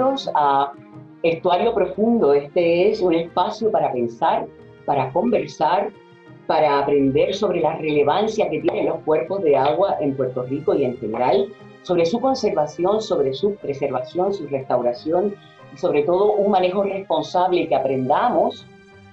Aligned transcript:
bienvenidos 0.00 0.30
a 0.34 0.72
Estuario 1.22 1.74
Profundo. 1.74 2.32
Este 2.32 2.88
es 2.88 3.02
un 3.02 3.12
espacio 3.12 3.70
para 3.70 3.92
pensar, 3.92 4.46
para 4.86 5.12
conversar, 5.12 5.90
para 6.46 6.78
aprender 6.78 7.34
sobre 7.34 7.60
la 7.60 7.76
relevancia 7.76 8.48
que 8.48 8.60
tienen 8.60 8.86
los 8.86 9.00
cuerpos 9.00 9.42
de 9.42 9.58
agua 9.58 9.98
en 10.00 10.16
Puerto 10.16 10.44
Rico 10.44 10.74
y 10.74 10.84
en 10.84 10.96
general, 10.96 11.48
sobre 11.82 12.06
su 12.06 12.18
conservación, 12.18 13.02
sobre 13.02 13.34
su 13.34 13.56
preservación, 13.56 14.32
su 14.32 14.46
restauración 14.46 15.34
y 15.74 15.76
sobre 15.76 16.02
todo 16.04 16.32
un 16.32 16.50
manejo 16.50 16.82
responsable 16.82 17.68
que 17.68 17.74
aprendamos 17.74 18.66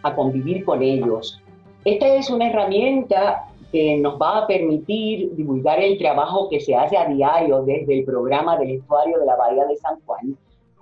a 0.03 0.15
convivir 0.15 0.63
con 0.63 0.81
ellos. 0.81 1.41
Esta 1.83 2.07
es 2.15 2.29
una 2.29 2.49
herramienta 2.49 3.43
que 3.73 3.97
nos 3.97 4.17
va 4.21 4.37
a 4.37 4.47
permitir 4.47 5.35
divulgar 5.35 5.81
el 5.83 5.97
trabajo 5.97 6.47
que 6.49 6.61
se 6.61 6.75
hace 6.75 6.95
a 6.95 7.07
diario 7.07 7.63
desde 7.63 7.99
el 7.99 8.05
programa 8.05 8.57
del 8.57 8.71
estuario 8.71 9.19
de 9.19 9.25
la 9.25 9.35
Bahía 9.35 9.65
de 9.65 9.75
San 9.75 9.99
Juan, 10.05 10.37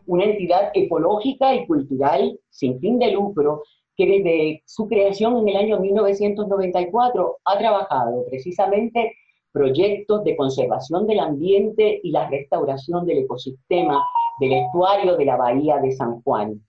una 0.07 0.25
entidad 0.25 0.71
ecológica 0.73 1.55
y 1.55 1.65
cultural 1.67 2.39
sin 2.49 2.79
fin 2.79 2.99
de 2.99 3.11
lucro 3.11 3.63
que 3.95 4.05
desde 4.05 4.63
su 4.65 4.87
creación 4.87 5.37
en 5.37 5.49
el 5.49 5.57
año 5.57 5.79
1994 5.79 7.37
ha 7.45 7.57
trabajado 7.57 8.25
precisamente 8.29 9.13
proyectos 9.51 10.23
de 10.25 10.35
conservación 10.35 11.07
del 11.07 11.19
ambiente 11.19 12.01
y 12.03 12.11
la 12.11 12.29
restauración 12.29 13.05
del 13.05 13.19
ecosistema 13.19 14.03
del 14.39 14.51
estuario 14.51 15.15
de 15.15 15.25
la 15.25 15.37
Bahía 15.37 15.77
de 15.77 15.93
San 15.93 16.21
Juan, 16.23 16.61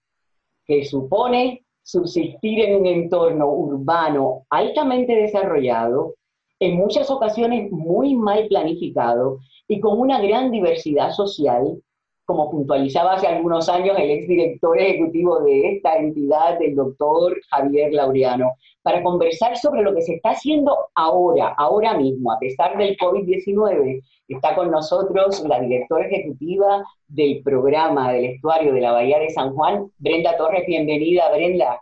que 0.65 0.85
supone 0.85 1.65
subsistir 1.83 2.61
en 2.61 2.81
un 2.81 2.87
entorno 2.87 3.49
urbano 3.49 4.47
altamente 4.51 5.15
desarrollado, 5.15 6.15
en 6.61 6.77
muchas 6.77 7.11
ocasiones 7.11 7.71
muy 7.73 8.15
mal 8.15 8.47
planificado 8.47 9.39
y 9.69 9.81
con 9.81 9.99
una 9.99 10.21
gran 10.21 10.51
diversidad 10.51 11.11
social, 11.11 11.81
como 12.27 12.51
puntualizaba 12.51 13.15
hace 13.15 13.29
algunos 13.29 13.69
años 13.69 13.97
el 13.99 14.11
exdirector 14.11 14.79
ejecutivo 14.79 15.41
de 15.41 15.77
esta 15.77 15.97
entidad, 15.97 16.61
el 16.61 16.75
doctor 16.75 17.41
Javier 17.51 17.93
Laureano, 17.93 18.57
para 18.83 19.03
conversar 19.03 19.57
sobre 19.57 19.83
lo 19.83 19.95
que 19.95 20.03
se 20.03 20.15
está 20.15 20.31
haciendo 20.31 20.77
ahora, 20.95 21.55
ahora 21.57 21.97
mismo, 21.97 22.33
a 22.33 22.39
pesar 22.39 22.77
del 22.77 22.97
COVID-19. 22.99 24.03
Está 24.29 24.57
con 24.57 24.71
nosotros 24.73 25.45
la 25.47 25.61
directora 25.61 26.07
ejecutiva 26.07 26.85
del 27.07 27.43
programa 27.43 28.13
del 28.13 28.25
estuario 28.27 28.75
de 28.75 28.81
la 28.81 28.93
Bahía 28.93 29.21
de 29.21 29.31
San 29.31 29.55
Juan, 29.55 29.91
Brenda 29.99 30.37
Torres. 30.37 30.67
Bienvenida, 30.67 31.31
Brenda. 31.33 31.81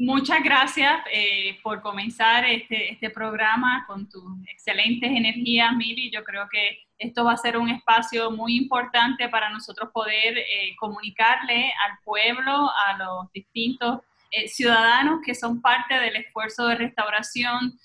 Muchas 0.00 0.42
gracias 0.42 1.02
eh, 1.12 1.58
por 1.62 1.82
comenzar 1.82 2.46
este, 2.46 2.90
este, 2.90 3.10
programa 3.10 3.84
con 3.86 4.08
tus 4.08 4.24
excelentes 4.48 5.10
energías, 5.10 5.76
Mili. 5.76 6.10
Yo 6.10 6.24
creo 6.24 6.48
que 6.50 6.78
esto 6.96 7.22
va 7.22 7.32
a 7.32 7.36
ser 7.36 7.58
un 7.58 7.68
espacio 7.68 8.30
muy 8.30 8.56
importante 8.56 9.28
para 9.28 9.50
nosotros 9.50 9.90
poder 9.92 10.38
eh, 10.38 10.74
comunicarle 10.78 11.70
al 11.86 11.98
pueblo, 12.02 12.70
a 12.70 12.96
los 12.96 13.30
distintos 13.34 14.00
eh, 14.30 14.48
ciudadanos 14.48 15.20
que 15.22 15.34
son 15.34 15.60
parte 15.60 15.92
del 15.96 16.16
esfuerzo 16.16 16.68
de 16.68 16.76
restauración, 16.76 17.78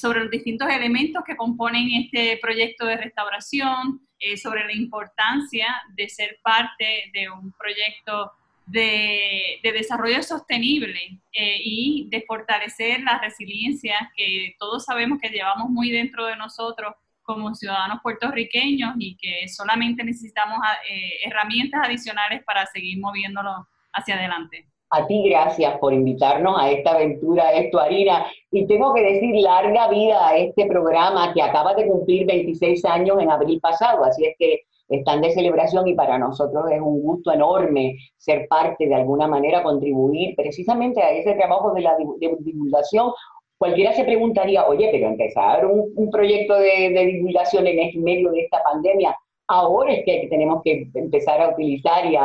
sobre 0.00 0.20
los 0.20 0.30
distintos 0.30 0.70
elementos 0.70 1.22
que 1.26 1.36
componen 1.36 1.90
este 1.92 2.38
proyecto 2.40 2.86
de 2.86 2.96
restauración, 2.96 4.00
sobre 4.42 4.64
la 4.64 4.72
importancia 4.72 5.66
de 5.94 6.08
ser 6.08 6.38
parte 6.42 7.10
de 7.12 7.28
un 7.28 7.52
proyecto 7.52 8.32
de, 8.70 9.60
desarrollo 9.62 10.22
sostenible 10.22 11.20
eh, 11.32 11.60
y 11.62 12.08
de 12.10 12.22
fortalecer 12.22 13.00
la 13.00 13.18
resiliencia 13.18 13.94
que 14.16 14.54
todos 14.58 14.84
sabemos 14.84 15.18
que 15.20 15.28
llevamos 15.28 15.70
muy 15.70 15.90
dentro 15.90 16.26
de 16.26 16.36
nosotros 16.36 16.94
como 17.22 17.54
ciudadanos 17.54 18.00
puertorriqueños 18.02 18.94
y 18.98 19.16
que 19.16 19.48
solamente 19.48 20.02
necesitamos 20.02 20.58
eh, 20.90 21.26
herramientas 21.26 21.82
adicionales 21.84 22.42
para 22.44 22.64
seguir 22.66 22.98
moviéndolo 22.98 23.68
hacia 23.92 24.16
adelante. 24.16 24.66
A 24.90 25.06
ti 25.06 25.28
gracias 25.28 25.76
por 25.78 25.92
invitarnos 25.92 26.58
a 26.58 26.70
esta 26.70 26.92
aventura 26.92 27.52
estuarina 27.52 28.26
y 28.50 28.66
tengo 28.66 28.94
que 28.94 29.02
decir 29.02 29.34
larga 29.36 29.88
vida 29.88 30.28
a 30.28 30.38
este 30.38 30.64
programa 30.66 31.34
que 31.34 31.42
acaba 31.42 31.74
de 31.74 31.86
cumplir 31.86 32.26
26 32.26 32.82
años 32.86 33.20
en 33.20 33.30
abril 33.30 33.60
pasado, 33.60 34.02
así 34.04 34.24
es 34.24 34.34
que 34.38 34.62
están 34.88 35.20
de 35.20 35.32
celebración 35.32 35.86
y 35.86 35.94
para 35.94 36.18
nosotros 36.18 36.70
es 36.70 36.80
un 36.80 37.02
gusto 37.02 37.32
enorme 37.32 37.96
ser 38.16 38.46
parte, 38.48 38.86
de 38.86 38.94
alguna 38.94 39.26
manera, 39.26 39.62
contribuir 39.62 40.34
precisamente 40.34 41.02
a 41.02 41.10
ese 41.10 41.34
trabajo 41.34 41.72
de 41.74 41.82
la 41.82 41.96
divulgación. 42.40 43.12
Cualquiera 43.58 43.92
se 43.92 44.04
preguntaría, 44.04 44.66
oye, 44.66 44.88
pero 44.90 45.08
empezar 45.08 45.66
un, 45.66 46.10
proyecto 46.10 46.54
de, 46.54 46.90
divulgación 46.90 47.66
en 47.66 47.78
el 47.80 47.98
medio 47.98 48.30
de 48.30 48.40
esta 48.40 48.62
pandemia, 48.62 49.16
ahora 49.48 49.92
es 49.92 50.04
que 50.04 50.26
tenemos 50.30 50.62
que 50.62 50.88
empezar 50.94 51.40
a 51.40 51.50
utilizar 51.50 52.06
y, 52.06 52.16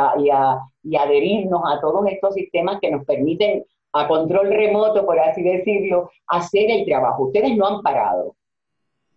y 0.84 0.96
adherirnos 0.96 1.60
a 1.66 1.80
todos 1.80 2.06
estos 2.06 2.34
sistemas 2.34 2.78
que 2.80 2.90
nos 2.90 3.04
permiten 3.04 3.64
a 3.92 4.08
control 4.08 4.50
remoto, 4.50 5.04
por 5.06 5.18
así 5.18 5.42
decirlo, 5.42 6.10
hacer 6.26 6.70
el 6.70 6.84
trabajo. 6.84 7.24
Ustedes 7.24 7.56
no 7.56 7.66
han 7.66 7.82
parado. 7.82 8.34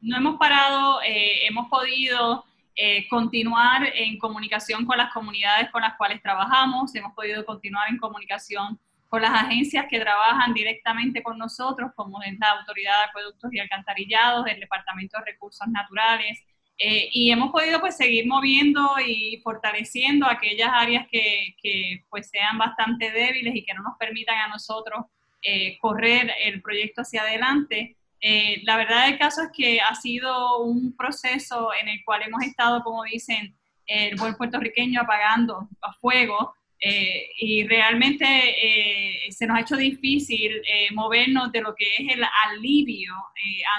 No 0.02 0.18
hemos 0.18 0.38
parado, 0.38 1.02
eh, 1.02 1.47
hemos 1.47 1.68
podido 1.69 2.44
eh, 2.78 3.08
continuar 3.10 3.92
en 3.96 4.20
comunicación 4.20 4.86
con 4.86 4.98
las 4.98 5.12
comunidades 5.12 5.72
con 5.72 5.82
las 5.82 5.98
cuales 5.98 6.22
trabajamos, 6.22 6.94
hemos 6.96 7.14
podido 7.14 7.44
continuar 7.44 7.90
en 7.90 7.98
comunicación 7.98 8.80
con 9.08 9.22
las 9.22 9.32
agencias 9.32 9.88
que 9.90 10.00
trabajan 10.00 10.54
directamente 10.54 11.24
con 11.24 11.38
nosotros, 11.38 11.92
como 11.96 12.20
la 12.20 12.50
Autoridad 12.52 13.00
de 13.00 13.10
Acueductos 13.10 13.54
y 13.54 13.60
Alcantarillados, 13.60 14.46
el 14.48 14.60
Departamento 14.60 15.18
de 15.18 15.32
Recursos 15.32 15.68
Naturales, 15.70 16.40
eh, 16.78 17.10
y 17.12 17.32
hemos 17.32 17.52
podido 17.52 17.80
pues 17.80 17.98
seguir 17.98 18.28
moviendo 18.28 18.88
y 19.04 19.42
fortaleciendo 19.44 20.28
aquellas 20.28 20.70
áreas 20.72 21.08
que, 21.12 21.56
que, 21.62 22.04
pues 22.09 22.30
sean 22.30 22.59
bastante 22.59 23.09
débiles 23.09 23.56
y 23.56 23.66
que 23.66 23.74
no 23.74 23.82
nos 23.82 23.98
permitan 23.98 24.38
a 24.38 24.50
nosotros 24.50 25.06
eh, 25.42 25.80
correr 25.80 26.32
el 26.44 26.62
proyecto 26.62 27.02
hacia 27.02 27.24
adelante. 27.24 27.98
Eh, 28.22 28.61
la 28.63 28.78
verdad 28.78 29.05
del 29.05 29.19
caso 29.19 29.44
es 29.44 29.50
que 29.55 29.79
ha 29.79 29.94
sido 29.95 30.63
un 30.63 30.95
proceso 30.95 31.69
en 31.79 31.88
el 31.89 32.03
cual 32.03 32.23
hemos 32.23 32.41
estado, 32.44 32.83
como 32.83 33.03
dicen, 33.03 33.55
el 33.85 34.17
buen 34.17 34.35
puertorriqueño 34.35 35.01
apagando 35.01 35.69
fuego 36.01 36.53
eh, 36.79 37.29
y 37.39 37.66
realmente 37.66 38.25
eh, 38.25 39.31
se 39.31 39.47
nos 39.47 39.57
ha 39.57 39.61
hecho 39.61 39.78
difícil 39.78 40.61
movernos 40.91 41.51
de 41.53 41.61
lo 41.61 41.73
que 41.73 41.85
es 41.97 42.13
el 42.13 42.23
alivio 42.50 43.13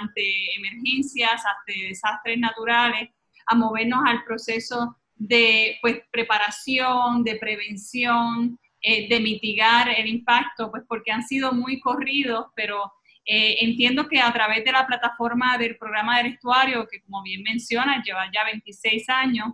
ante 0.00 0.54
emergencias, 0.56 1.42
ante 1.44 1.88
desastres 1.88 2.38
naturales, 2.38 3.10
a 3.46 3.54
movernos 3.54 4.00
al 4.06 4.24
proceso 4.24 4.96
de 5.14 5.78
pues, 5.82 6.00
preparación, 6.10 7.22
de 7.22 7.36
prevención, 7.36 8.58
de 8.82 9.20
mitigar 9.20 9.88
el 9.90 10.06
impacto, 10.06 10.70
pues 10.70 10.84
porque 10.88 11.10
han 11.10 11.26
sido 11.26 11.52
muy 11.52 11.80
corridos, 11.80 12.46
pero 12.54 12.92
eh, 13.30 13.58
entiendo 13.60 14.08
que 14.08 14.18
a 14.20 14.32
través 14.32 14.64
de 14.64 14.72
la 14.72 14.86
plataforma 14.86 15.58
del 15.58 15.76
programa 15.76 16.16
del 16.16 16.32
estuario, 16.32 16.88
que 16.90 17.02
como 17.02 17.22
bien 17.22 17.42
menciona, 17.42 18.02
lleva 18.02 18.24
ya 18.32 18.42
26 18.44 19.06
años, 19.10 19.48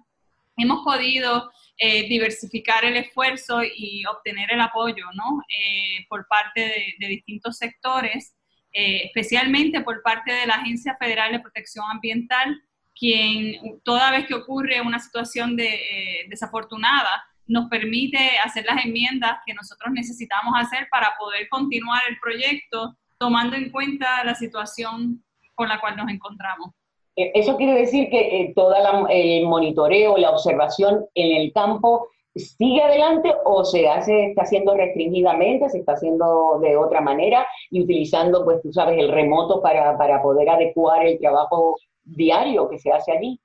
hemos 0.56 0.84
podido 0.84 1.50
eh, 1.76 2.08
diversificar 2.08 2.84
el 2.84 2.96
esfuerzo 2.96 3.64
y 3.64 4.04
obtener 4.06 4.52
el 4.52 4.60
apoyo 4.60 5.06
¿no? 5.14 5.42
Eh, 5.48 6.06
por 6.08 6.28
parte 6.28 6.94
de, 7.00 7.08
distintos 7.08 7.58
sectores, 7.58 8.36
especialmente 8.70 9.80
por 9.82 10.02
parte 10.02 10.32
de 10.32 10.46
la 10.46 10.54
Agencia 10.54 10.96
Federal 10.98 11.32
de 11.32 11.40
Protección 11.40 11.84
Ambiental, 11.90 12.60
quien 12.94 13.80
toda 13.84 14.10
vez 14.10 14.26
que 14.26 14.34
ocurre 14.34 14.80
una 14.80 14.98
situación 15.00 15.56
de, 15.56 16.26
desafortunada, 16.28 17.24
nos 17.46 17.68
permite 17.68 18.38
hacer 18.38 18.64
las 18.66 18.84
enmiendas 18.84 19.38
que 19.46 19.54
nosotros 19.54 19.92
necesitamos 19.92 20.54
hacer 20.56 20.88
para 20.90 21.12
poder 21.18 21.48
continuar 21.48 22.02
el 22.08 22.18
proyecto 22.18 22.96
tomando 23.24 23.56
en 23.56 23.70
cuenta 23.70 24.22
la 24.22 24.34
situación 24.34 25.24
con 25.54 25.66
la 25.66 25.80
cual 25.80 25.96
nos 25.96 26.10
encontramos. 26.10 26.72
Eh, 27.16 27.32
eso 27.34 27.56
quiere 27.56 27.72
decir 27.72 28.10
que 28.10 28.20
eh, 28.40 28.52
todo 28.54 28.74
el 29.08 29.46
monitoreo, 29.46 30.18
la 30.18 30.30
observación 30.30 31.06
en 31.14 31.40
el 31.40 31.52
campo 31.54 32.08
sigue 32.36 32.82
adelante 32.82 33.32
o 33.46 33.64
se 33.64 33.88
hace, 33.88 34.26
está 34.26 34.42
haciendo 34.42 34.74
restringidamente, 34.74 35.70
se 35.70 35.78
está 35.78 35.92
haciendo 35.92 36.58
de 36.60 36.76
otra 36.76 37.00
manera 37.00 37.46
y 37.70 37.82
utilizando, 37.82 38.44
pues 38.44 38.60
tú 38.60 38.70
sabes, 38.74 38.98
el 38.98 39.10
remoto 39.10 39.62
para, 39.62 39.96
para 39.96 40.20
poder 40.20 40.50
adecuar 40.50 41.06
el 41.06 41.18
trabajo 41.18 41.76
diario 42.02 42.68
que 42.68 42.78
se 42.78 42.92
hace 42.92 43.10
allí. 43.10 43.40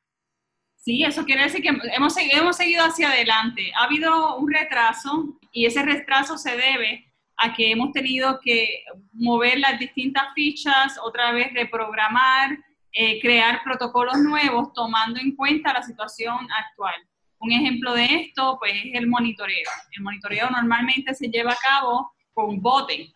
Sí, 0.76 1.06
eso 1.06 1.24
quiere 1.24 1.44
decir 1.44 1.62
que 1.62 1.70
hemos, 1.70 2.18
hemos 2.18 2.58
seguido 2.58 2.84
hacia 2.84 3.12
adelante. 3.12 3.72
Ha 3.80 3.86
habido 3.86 4.36
un 4.40 4.52
retraso 4.52 5.38
y 5.54 5.66
ese 5.66 5.84
retraso 5.84 6.38
se 6.38 6.52
debe 6.52 7.09
a 7.40 7.54
que 7.54 7.72
hemos 7.72 7.92
tenido 7.92 8.40
que 8.42 8.84
mover 9.14 9.60
las 9.60 9.80
distintas 9.80 10.26
fichas, 10.36 11.00
otra 11.04 11.32
vez 11.32 11.54
reprogramar, 11.54 12.58
eh, 12.92 13.20
crear 13.22 13.62
protocolos 13.64 14.18
nuevos 14.18 14.74
tomando 14.74 15.20
en 15.20 15.36
cuenta 15.36 15.74
la 15.74 15.84
situación 15.84 16.48
actual. 16.52 16.96
Un 17.40 17.52
ejemplo 17.52 17.94
de 17.94 18.06
esto, 18.06 18.58
pues, 18.60 18.74
es 18.84 18.96
el 18.96 19.08
monitoreo. 19.08 19.70
El 19.92 20.04
monitoreo 20.04 20.50
normalmente 20.50 21.14
se 21.14 21.30
lleva 21.30 21.54
a 21.54 21.56
cabo 21.56 22.12
con 22.34 22.62
bote, 22.62 23.12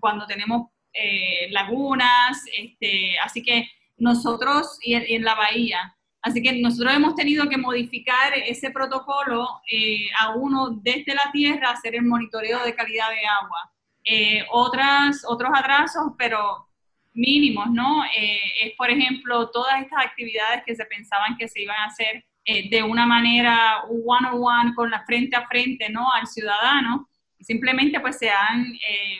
cuando 0.00 0.26
tenemos 0.26 0.68
eh, 0.92 1.48
lagunas, 1.50 2.44
este, 2.56 3.18
así 3.20 3.42
que 3.42 3.68
nosotros 3.96 4.78
y 4.82 4.94
en, 4.94 5.24
la 5.24 5.34
bahía, 5.34 5.96
Así 6.20 6.42
que 6.42 6.52
nosotros 6.60 6.92
hemos 6.94 7.14
tenido 7.14 7.48
que 7.48 7.56
modificar 7.56 8.34
ese 8.34 8.70
protocolo 8.70 9.60
eh, 9.70 10.08
a 10.18 10.34
uno 10.34 10.70
desde 10.70 11.14
la 11.14 11.30
tierra, 11.32 11.70
hacer 11.70 11.94
el 11.94 12.02
monitoreo 12.02 12.64
de 12.64 12.74
calidad 12.74 13.08
de 13.10 13.26
agua. 13.26 13.70
Eh, 14.04 14.44
otras, 14.50 15.22
otros 15.26 15.50
atrasos, 15.54 16.12
pero 16.18 16.68
mínimos, 17.14 17.70
¿no? 17.70 18.04
Eh, 18.04 18.40
es, 18.62 18.72
por 18.76 18.90
ejemplo, 18.90 19.50
todas 19.50 19.80
estas 19.80 20.04
actividades 20.04 20.64
que 20.64 20.74
se 20.74 20.84
pensaban 20.86 21.36
que 21.36 21.48
se 21.48 21.62
iban 21.62 21.76
a 21.78 21.86
hacer 21.86 22.24
de 22.70 22.82
una 22.82 23.04
manera 23.04 23.82
one-on-one, 23.90 24.74
con 24.74 24.90
la 24.90 25.04
frente 25.04 25.36
a 25.36 25.46
frente, 25.46 25.90
¿no? 25.90 26.10
Al 26.10 26.26
ciudadano, 26.26 27.06
simplemente 27.38 28.00
pues 28.00 28.18
se 28.18 28.30
han 28.30 28.72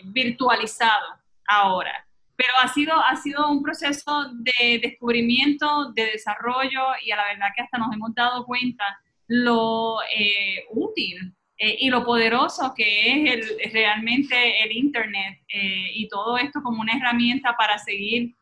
virtualizado 0.05 1.19
ahora 1.47 2.08
pero 2.39 2.53
ha 2.63 2.69
sido, 2.69 2.95
ha 2.95 3.17
sido 3.17 3.51
un 3.51 3.65
proceso 3.65 4.31
de 4.33 4.79
descubrimiento, 4.81 5.91
de 5.93 6.13
desarrollo 6.13 6.83
y 7.05 7.11
a 7.11 7.17
la 7.17 7.25
verdad 7.25 7.49
que 7.55 7.63
hasta 7.63 7.79
nos 7.79 7.93
hemos 7.93 8.15
dado 8.15 8.47
cuenta 8.47 8.85
lo 9.27 9.97
eh, 10.03 10.65
útil 10.71 11.35
eh, 11.59 11.79
y 11.81 11.91
lo 11.91 12.05
poderoso 12.05 12.73
que 12.77 13.25
es 13.25 13.73
realmente 13.73 14.63
el 14.63 14.71
Internet 14.71 15.41
eh, 15.49 15.91
y 15.95 16.07
todo 16.09 16.39
esto 16.39 16.63
como 16.63 16.81
una 16.81 16.93
herramienta 16.97 17.57
para 17.57 17.77
seguir 17.77 18.37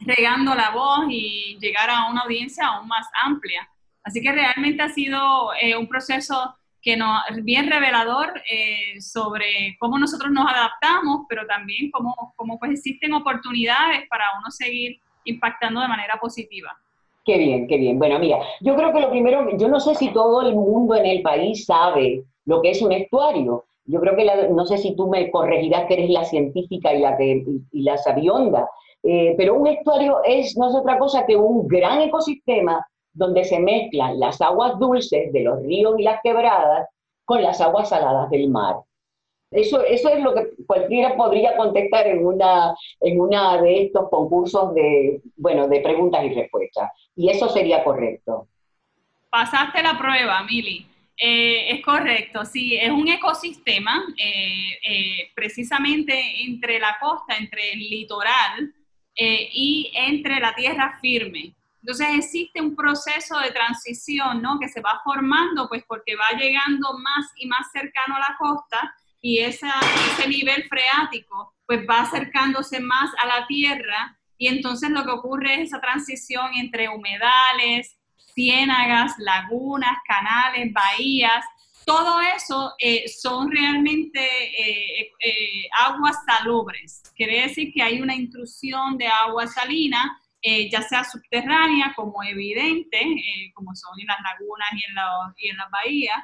regando 0.00 0.54
la 0.54 0.68
voz 0.68 1.06
y 1.08 1.56
llegar 1.58 1.88
a 1.88 2.10
una 2.10 2.20
audiencia 2.20 2.66
aún 2.66 2.86
más 2.86 3.06
amplia. 3.24 3.66
Así 4.02 4.20
que 4.20 4.30
realmente 4.30 4.82
ha 4.82 4.90
sido 4.90 5.52
un 5.78 5.88
proceso 5.88 6.54
que 6.88 6.96
nos, 6.96 7.20
bien 7.42 7.70
revelador 7.70 8.28
eh, 8.50 8.98
sobre 8.98 9.76
cómo 9.78 9.98
nosotros 9.98 10.30
nos 10.32 10.50
adaptamos, 10.50 11.26
pero 11.28 11.46
también 11.46 11.90
cómo, 11.90 12.32
cómo 12.34 12.58
pues 12.58 12.72
existen 12.72 13.12
oportunidades 13.12 14.08
para 14.08 14.24
uno 14.38 14.50
seguir 14.50 14.98
impactando 15.24 15.82
de 15.82 15.88
manera 15.88 16.18
positiva. 16.18 16.70
Qué 17.26 17.36
bien, 17.36 17.68
qué 17.68 17.76
bien. 17.76 17.98
Bueno, 17.98 18.18
mira, 18.18 18.38
yo 18.62 18.74
creo 18.74 18.90
que 18.94 19.00
lo 19.00 19.10
primero, 19.10 19.54
yo 19.58 19.68
no 19.68 19.80
sé 19.80 19.96
si 19.96 20.14
todo 20.14 20.40
el 20.48 20.54
mundo 20.54 20.94
en 20.94 21.04
el 21.04 21.20
país 21.20 21.66
sabe 21.66 22.24
lo 22.46 22.62
que 22.62 22.70
es 22.70 22.80
un 22.80 22.92
estuario. 22.92 23.66
Yo 23.84 24.00
creo 24.00 24.16
que, 24.16 24.24
no 24.50 24.64
sé 24.64 24.78
si 24.78 24.96
tú 24.96 25.10
me 25.10 25.30
corregirás 25.30 25.84
que 25.88 25.94
eres 25.94 26.08
la 26.08 26.24
científica 26.24 26.94
y 26.94 27.00
la, 27.00 27.18
que, 27.18 27.44
y, 27.70 27.82
la 27.82 27.98
sabionda, 27.98 28.66
eh, 29.02 29.34
pero 29.36 29.56
un 29.56 29.66
estuario 29.66 30.20
es, 30.24 30.56
no 30.56 30.70
es 30.70 30.74
otra 30.74 30.98
cosa 30.98 31.26
que 31.26 31.36
un 31.36 31.68
gran 31.68 32.00
ecosistema 32.00 32.82
donde 33.18 33.44
se 33.44 33.58
mezclan 33.58 34.18
las 34.18 34.40
aguas 34.40 34.78
dulces 34.78 35.32
de 35.32 35.40
los 35.42 35.60
ríos 35.62 35.98
y 35.98 36.04
las 36.04 36.20
quebradas 36.22 36.88
con 37.24 37.42
las 37.42 37.60
aguas 37.60 37.88
saladas 37.88 38.30
del 38.30 38.48
mar. 38.48 38.76
Eso, 39.50 39.82
eso 39.82 40.10
es 40.10 40.22
lo 40.22 40.34
que 40.34 40.50
cualquiera 40.66 41.16
podría 41.16 41.56
contestar 41.56 42.06
en 42.06 42.24
una, 42.24 42.74
en 43.00 43.20
una 43.20 43.60
de 43.60 43.84
estos 43.84 44.08
concursos 44.10 44.74
de, 44.74 45.20
bueno, 45.36 45.68
de 45.68 45.80
preguntas 45.80 46.24
y 46.24 46.34
respuestas. 46.34 46.90
Y 47.16 47.30
eso 47.30 47.48
sería 47.48 47.82
correcto. 47.82 48.46
Pasaste 49.30 49.82
la 49.82 49.98
prueba, 49.98 50.42
Mili. 50.44 50.86
Eh, 51.20 51.72
es 51.72 51.82
correcto, 51.82 52.44
sí, 52.44 52.76
es 52.76 52.90
un 52.90 53.08
ecosistema 53.08 54.04
eh, 54.16 54.78
eh, 54.88 55.30
precisamente 55.34 56.14
entre 56.46 56.78
la 56.78 56.96
costa, 57.00 57.36
entre 57.36 57.72
el 57.72 57.80
litoral 57.80 58.72
y 59.20 59.90
entre 59.94 60.38
la 60.38 60.54
tierra 60.54 60.96
firme. 61.00 61.57
Entonces 61.88 62.18
existe 62.18 62.60
un 62.60 62.76
proceso 62.76 63.38
de 63.38 63.50
transición, 63.50 64.42
¿no? 64.42 64.58
Que 64.60 64.68
se 64.68 64.82
va 64.82 65.00
formando, 65.02 65.70
pues 65.70 65.84
porque 65.88 66.16
va 66.16 66.38
llegando 66.38 66.98
más 66.98 67.32
y 67.38 67.46
más 67.46 67.66
cercano 67.72 68.16
a 68.16 68.18
la 68.18 68.36
costa 68.38 68.94
y 69.22 69.38
esa, 69.38 69.72
ese 70.12 70.28
nivel 70.28 70.68
freático, 70.68 71.54
pues 71.64 71.86
va 71.88 72.02
acercándose 72.02 72.80
más 72.80 73.10
a 73.22 73.26
la 73.26 73.46
tierra 73.46 74.18
y 74.36 74.48
entonces 74.48 74.90
lo 74.90 75.02
que 75.02 75.12
ocurre 75.12 75.54
es 75.54 75.68
esa 75.68 75.80
transición 75.80 76.50
entre 76.56 76.90
humedales, 76.90 77.96
ciénagas, 78.34 79.14
lagunas, 79.16 79.96
canales, 80.06 80.70
bahías, 80.74 81.42
todo 81.86 82.20
eso 82.20 82.74
eh, 82.80 83.08
son 83.08 83.50
realmente 83.50 84.20
eh, 84.20 85.10
eh, 85.20 85.68
aguas 85.80 86.18
salubres. 86.26 87.02
Quiere 87.16 87.48
decir 87.48 87.72
que 87.72 87.80
hay 87.80 88.02
una 88.02 88.14
intrusión 88.14 88.98
de 88.98 89.06
agua 89.06 89.46
salina 89.46 90.20
eh, 90.40 90.70
ya 90.70 90.82
sea 90.82 91.02
subterránea 91.02 91.92
como 91.96 92.22
evidente, 92.22 93.00
eh, 93.00 93.50
como 93.54 93.74
son 93.74 93.98
en 93.98 94.06
las 94.06 94.18
lagunas 94.22 94.68
y 94.72 94.88
en, 94.88 94.94
la, 94.94 95.34
y 95.36 95.48
en 95.48 95.56
las 95.56 95.70
bahías, 95.70 96.18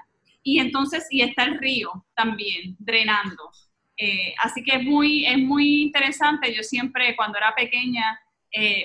y 0.45 0.61
entonces, 0.61 1.07
y 1.11 1.23
está 1.23 1.45
el 1.45 1.59
río 1.59 2.07
también 2.15 2.77
drenando. 2.79 3.51
Eh, 3.97 4.35
así 4.43 4.63
que 4.63 4.77
es 4.77 4.85
muy, 4.85 5.27
es 5.27 5.39
muy 5.39 5.83
interesante, 5.83 6.55
yo 6.55 6.63
siempre 6.63 7.17
cuando 7.17 7.39
era 7.39 7.55
pequeña, 7.55 8.21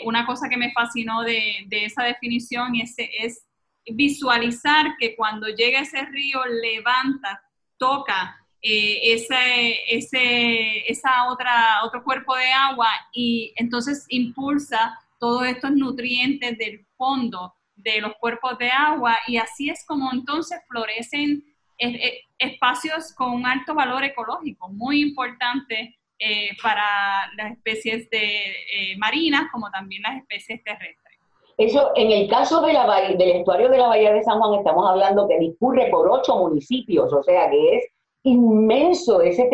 una 0.03 0.25
cosa 0.25 0.49
que 0.49 0.57
me 0.57 0.71
fascinó 0.71 1.21
de, 1.21 1.65
de 1.67 1.85
esa 1.85 2.03
definición 2.03 2.75
es, 2.75 2.95
es 2.97 3.45
visualizar 3.85 4.97
que 4.97 5.15
cuando 5.15 5.47
llega 5.47 5.81
ese 5.81 6.05
río 6.05 6.41
levanta, 6.45 7.43
toca 7.77 8.35
ese, 8.59 9.77
ese, 9.87 10.91
esa 10.91 11.29
otra, 11.29 11.83
otro 11.83 12.03
cuerpo 12.03 12.35
de 12.35 12.51
agua 12.51 12.89
y 13.13 13.53
entonces 13.57 14.07
impulsa 14.09 14.97
todos 15.19 15.45
estos 15.45 15.71
nutrientes 15.71 16.57
del 16.57 16.85
fondo 16.97 17.53
de 17.75 18.01
los 18.01 18.13
cuerpos 18.19 18.57
de 18.57 18.69
agua 18.69 19.17
y 19.27 19.37
así 19.37 19.69
es 19.69 19.85
como 19.85 20.11
entonces 20.11 20.59
florecen 20.67 21.43
eh, 21.77 21.95
eh, 21.95 22.21
espacios 22.37 23.13
con 23.15 23.31
un 23.31 23.45
alto 23.45 23.73
valor 23.73 24.03
ecológico, 24.03 24.67
muy 24.69 25.01
importante 25.01 25.95
eh, 26.19 26.49
para 26.61 27.31
las 27.37 27.53
especies 27.53 28.09
de, 28.09 28.95
marinas 28.97 29.43
como 29.51 29.69
también 29.71 30.01
las 30.01 30.17
especies 30.17 30.61
terrestres. 30.63 31.17
Eso, 31.57 31.91
en 31.95 32.11
el 32.11 32.29
caso 32.29 32.61
del 32.61 32.77
estuario 33.21 33.69
de 33.69 33.77
la 33.77 33.87
Bahía 33.87 34.13
de 34.13 34.23
San 34.23 34.39
Juan, 34.39 34.59
estamos 34.59 34.89
hablando 34.89 35.27
que 35.27 35.39
discurre 35.39 35.89
por 35.89 36.09
ocho 36.09 36.37
municipios, 36.37 37.11
o 37.11 37.23
sea 37.23 37.49
que 37.49 37.77
es 37.77 37.85
inmenso, 38.23 39.21
ese, 39.21 39.49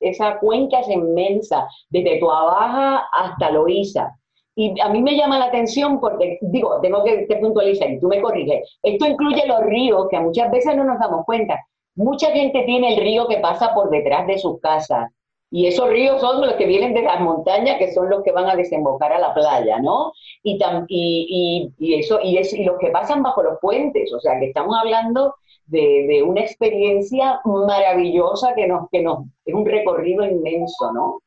esa 0.00 0.38
cuenca 0.38 0.80
es 0.80 0.88
inmensa, 0.88 1.66
desde 1.90 2.18
Tuabaja 2.18 3.08
hasta 3.12 3.50
Loíza. 3.50 4.16
Y 4.54 4.78
a 4.80 4.88
mí 4.88 5.02
me 5.02 5.16
llama 5.16 5.38
la 5.38 5.46
atención 5.46 5.98
porque, 6.00 6.38
digo, 6.42 6.78
tengo 6.80 7.02
que, 7.04 7.26
puntualizar 7.40 7.90
y 7.90 7.98
tú 7.98 8.08
me 8.08 8.20
corriges. 8.20 8.78
Esto 8.82 9.06
incluye 9.06 9.46
los 9.46 9.60
ríos 9.60 10.08
que 10.10 10.20
muchas 10.20 10.50
veces 10.50 10.76
no 10.76 10.84
nos 10.84 10.98
damos 10.98 11.24
cuenta. 11.24 11.58
Mucha 11.94 12.30
gente 12.30 12.62
tiene 12.64 12.94
el 12.94 13.00
río 13.02 13.26
que 13.28 13.38
pasa 13.38 13.74
por 13.74 13.90
detrás 13.90 14.26
de 14.26 14.38
sus 14.38 14.60
casas. 14.60 15.10
Y 15.50 15.66
esos 15.66 15.88
ríos 15.90 16.20
son 16.20 16.40
los 16.40 16.54
que 16.54 16.66
vienen 16.66 16.94
de 16.94 17.02
las 17.02 17.20
montañas, 17.20 17.76
que 17.78 17.92
son 17.92 18.08
los 18.08 18.22
que 18.22 18.32
van 18.32 18.48
a 18.48 18.56
desembocar 18.56 19.12
a 19.12 19.18
la 19.18 19.34
playa, 19.34 19.78
¿no? 19.80 20.12
Y, 20.42 20.58
y, 20.88 21.70
y, 21.78 21.94
eso, 22.00 22.20
y, 22.22 22.38
es, 22.38 22.54
y 22.54 22.64
los 22.64 22.78
que 22.78 22.90
pasan 22.90 23.22
bajo 23.22 23.42
los 23.42 23.58
puentes. 23.60 24.12
O 24.14 24.20
sea, 24.20 24.38
que 24.38 24.46
estamos 24.46 24.74
hablando 24.78 25.34
de, 25.66 26.06
de 26.08 26.22
una 26.22 26.40
experiencia 26.40 27.40
maravillosa 27.44 28.54
que 28.54 28.66
nos, 28.66 28.88
que 28.90 29.02
nos, 29.02 29.26
es 29.44 29.54
un 29.54 29.66
recorrido 29.66 30.24
inmenso, 30.24 30.92
¿no? 30.92 31.20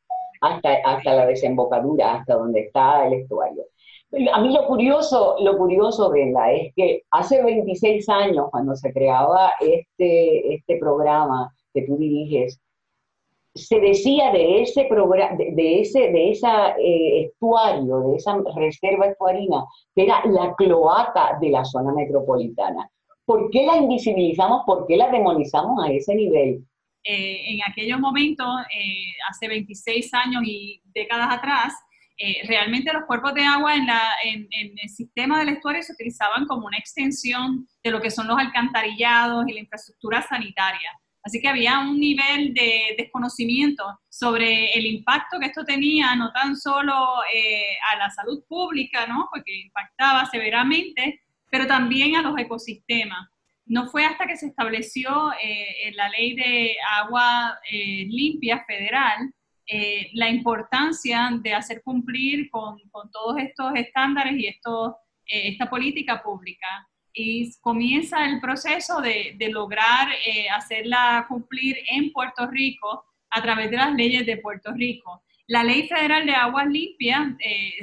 Hasta, 0.48 0.74
hasta 0.84 1.14
la 1.14 1.26
desembocadura, 1.26 2.14
hasta 2.14 2.34
donde 2.34 2.60
está 2.60 3.06
el 3.06 3.14
estuario. 3.14 3.64
A 4.32 4.40
mí 4.40 4.52
lo 4.52 4.66
curioso, 4.66 5.36
lo 5.40 5.58
curioso, 5.58 6.08
Brenda, 6.10 6.52
es 6.52 6.72
que 6.74 7.02
hace 7.10 7.42
26 7.42 8.08
años, 8.08 8.46
cuando 8.50 8.74
se 8.76 8.92
creaba 8.92 9.52
este, 9.60 10.54
este 10.54 10.78
programa 10.78 11.52
que 11.74 11.82
tú 11.82 11.96
diriges, 11.96 12.60
se 13.56 13.80
decía 13.80 14.30
de 14.32 14.62
ese 14.62 14.84
programa, 14.84 15.36
de, 15.36 15.80
ese, 15.80 16.10
de 16.12 16.30
esa 16.30 16.76
eh, 16.78 17.24
estuario, 17.24 18.00
de 18.00 18.16
esa 18.16 18.38
reserva 18.54 19.06
estuarina, 19.06 19.64
que 19.94 20.04
era 20.04 20.24
la 20.26 20.54
cloaca 20.54 21.38
de 21.40 21.50
la 21.50 21.64
zona 21.64 21.92
metropolitana. 21.92 22.88
¿Por 23.24 23.50
qué 23.50 23.66
la 23.66 23.76
invisibilizamos? 23.78 24.62
¿Por 24.66 24.86
qué 24.86 24.96
la 24.96 25.10
demonizamos 25.10 25.82
a 25.84 25.90
ese 25.90 26.14
nivel? 26.14 26.64
Eh, 27.04 27.52
en 27.52 27.60
aquellos 27.68 28.00
momentos, 28.00 28.46
eh, 28.76 29.12
hace 29.30 29.46
26 29.46 30.12
años 30.14 30.42
y 30.44 30.82
décadas 30.86 31.32
atrás, 31.32 31.72
eh, 32.18 32.40
realmente 32.48 32.92
los 32.92 33.04
cuerpos 33.04 33.34
de 33.34 33.44
agua 33.44 33.76
en, 33.76 33.86
la, 33.86 34.02
en, 34.24 34.48
el 34.50 34.88
sistema 34.88 35.38
del 35.38 35.50
estuario 35.50 35.82
se 35.82 35.92
utilizaban 35.92 36.46
como 36.46 36.66
una 36.66 36.78
extensión 36.78 37.68
de 37.84 37.90
lo 37.90 38.00
que 38.00 38.10
son 38.10 38.26
los 38.26 38.38
alcantarillados 38.38 39.46
y 39.46 39.52
la 39.52 39.60
infraestructura 39.60 40.22
sanitaria. 40.22 40.90
Así 41.22 41.40
que 41.40 41.48
había 41.48 41.78
un 41.80 42.00
nivel 42.00 42.54
de 42.54 42.94
desconocimiento 42.98 43.84
sobre 44.08 44.72
el 44.72 44.86
impacto 44.86 45.38
que 45.38 45.46
esto 45.46 45.64
tenía, 45.64 46.14
no 46.14 46.32
tan 46.32 46.56
solo 46.56 46.94
a 46.94 47.96
la 47.98 48.10
salud 48.10 48.44
pública, 48.48 49.06
¿no? 49.06 49.28
porque 49.32 49.60
impactaba 49.60 50.24
severamente, 50.26 51.20
pero 51.50 51.66
también 51.66 52.14
a 52.16 52.22
los 52.22 52.38
ecosistemas. 52.38 53.28
No 53.66 53.88
fue 53.88 54.04
hasta 54.04 54.26
que 54.26 54.36
se 54.36 54.46
estableció 54.46 55.32
eh, 55.42 55.92
la 55.94 56.08
ley 56.10 56.36
de 56.36 56.76
agua 56.98 57.58
eh, 57.70 58.06
limpia 58.08 58.64
federal 58.64 59.32
eh, 59.68 60.10
la 60.14 60.30
importancia 60.30 61.28
de 61.42 61.52
hacer 61.52 61.82
cumplir 61.82 62.48
con, 62.50 62.78
todos 63.12 63.38
estos 63.38 63.74
estándares 63.74 64.34
y 64.34 64.46
esto, 64.46 64.96
esta 65.26 65.68
política 65.68 66.22
pública. 66.22 66.68
Y 67.12 67.50
comienza 67.60 68.24
el 68.24 68.40
proceso 68.40 69.00
de, 69.00 69.36
lograr 69.50 70.08
hacerla 70.54 71.26
cumplir 71.28 71.78
en 71.90 72.12
Puerto 72.12 72.46
Rico 72.46 73.04
a 73.30 73.42
través 73.42 73.70
de 73.70 73.78
las 73.78 73.92
leyes 73.94 74.24
de 74.24 74.36
Puerto 74.36 74.72
Rico. 74.72 75.24
La 75.48 75.64
Ley 75.64 75.88
Federal 75.88 76.26
de 76.26 76.34
Aguas 76.34 76.66
Limpias 76.66 77.32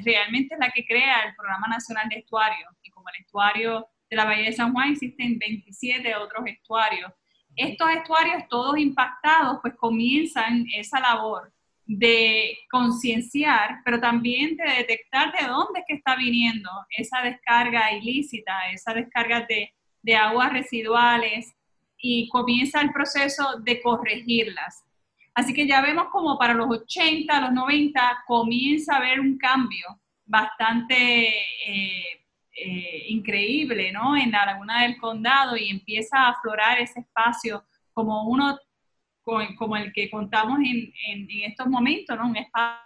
realmente 0.05 0.53
es 0.53 0.59
la 0.59 0.69
que 0.69 0.85
crea 0.85 1.23
el 1.23 1.35
Programa 1.35 1.67
Nacional 1.67 2.07
de 2.07 2.19
Estuarios 2.19 2.69
como 2.93 3.09
el 3.09 3.21
estuario 3.21 3.87
de 4.13 4.17
la 4.17 4.25
Bahía 4.25 4.45
de 4.45 4.53
San 4.53 4.73
Juan, 4.73 4.91
existen 4.91 5.39
27 5.39 6.15
otros 6.15 6.45
estuarios. 6.45 7.11
Estos 7.55 7.89
estuarios, 7.89 8.43
todos 8.49 8.77
impactados, 8.77 9.59
pues 9.61 9.73
comienzan 9.75 10.65
esa 10.75 10.99
labor 10.99 11.51
de 11.85 12.57
concienciar, 12.71 13.81
pero 13.83 13.99
también 13.99 14.55
de 14.55 14.63
detectar 14.63 15.33
de 15.33 15.47
dónde 15.47 15.79
es 15.79 15.85
que 15.87 15.95
está 15.95 16.15
viniendo 16.15 16.69
esa 16.89 17.21
descarga 17.21 17.91
ilícita, 17.91 18.53
esa 18.71 18.93
descarga 18.93 19.45
de, 19.47 19.73
de 20.01 20.15
aguas 20.15 20.53
residuales 20.53 21.53
y 21.97 22.29
comienza 22.29 22.81
el 22.81 22.91
proceso 22.91 23.59
de 23.59 23.81
corregirlas. 23.81 24.83
Así 25.33 25.53
que 25.53 25.67
ya 25.67 25.81
vemos 25.81 26.05
como 26.11 26.37
para 26.37 26.53
los 26.53 26.69
80, 26.69 27.41
los 27.41 27.51
90 27.51 28.23
comienza 28.27 28.93
a 28.93 28.97
haber 28.97 29.19
un 29.19 29.37
cambio 29.37 29.99
bastante 30.25 31.29
eh, 31.67 32.22
eh, 32.55 33.05
increíble 33.07 33.91
¿no? 33.91 34.15
en 34.15 34.31
la 34.31 34.45
laguna 34.45 34.83
del 34.83 34.97
condado 34.97 35.57
y 35.57 35.69
empieza 35.69 36.19
a 36.19 36.29
aflorar 36.29 36.79
ese 36.79 36.99
espacio 36.99 37.63
como 37.93 38.23
uno 38.27 38.57
como 39.57 39.77
el 39.77 39.93
que 39.93 40.09
contamos 40.09 40.59
en, 40.59 40.91
en, 41.07 41.27
estos 41.49 41.67
momentos, 41.67 42.17
¿no? 42.17 42.27
Un 42.27 42.35
espacio. 42.35 42.83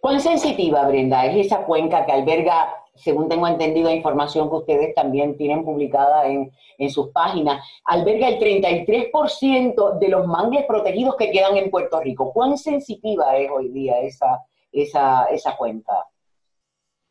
¿Cuán 0.00 0.20
sensitiva, 0.20 0.86
Brenda, 0.88 1.24
es 1.26 1.46
esa 1.46 1.64
cuenca 1.64 2.04
que 2.04 2.12
alberga, 2.12 2.74
según 2.94 3.28
tengo 3.28 3.46
entendido, 3.46 3.90
información 3.90 4.48
que 4.48 4.56
ustedes 4.56 4.94
también 4.94 5.36
tienen 5.36 5.64
publicada 5.64 6.26
en, 6.26 6.50
en 6.78 6.90
sus 6.90 7.10
páginas, 7.10 7.64
alberga 7.84 8.28
el 8.28 8.38
33% 8.38 9.98
de 9.98 10.08
los 10.08 10.26
mangles 10.26 10.64
protegidos 10.66 11.16
que 11.16 11.30
quedan 11.30 11.56
en 11.56 11.70
Puerto 11.70 12.00
Rico? 12.00 12.32
¿Cuán 12.32 12.58
sensitiva 12.58 13.36
es 13.36 13.50
hoy 13.50 13.68
día 13.68 14.00
esa, 14.00 14.44
esa, 14.72 15.24
esa 15.26 15.56
cuenca? 15.56 16.07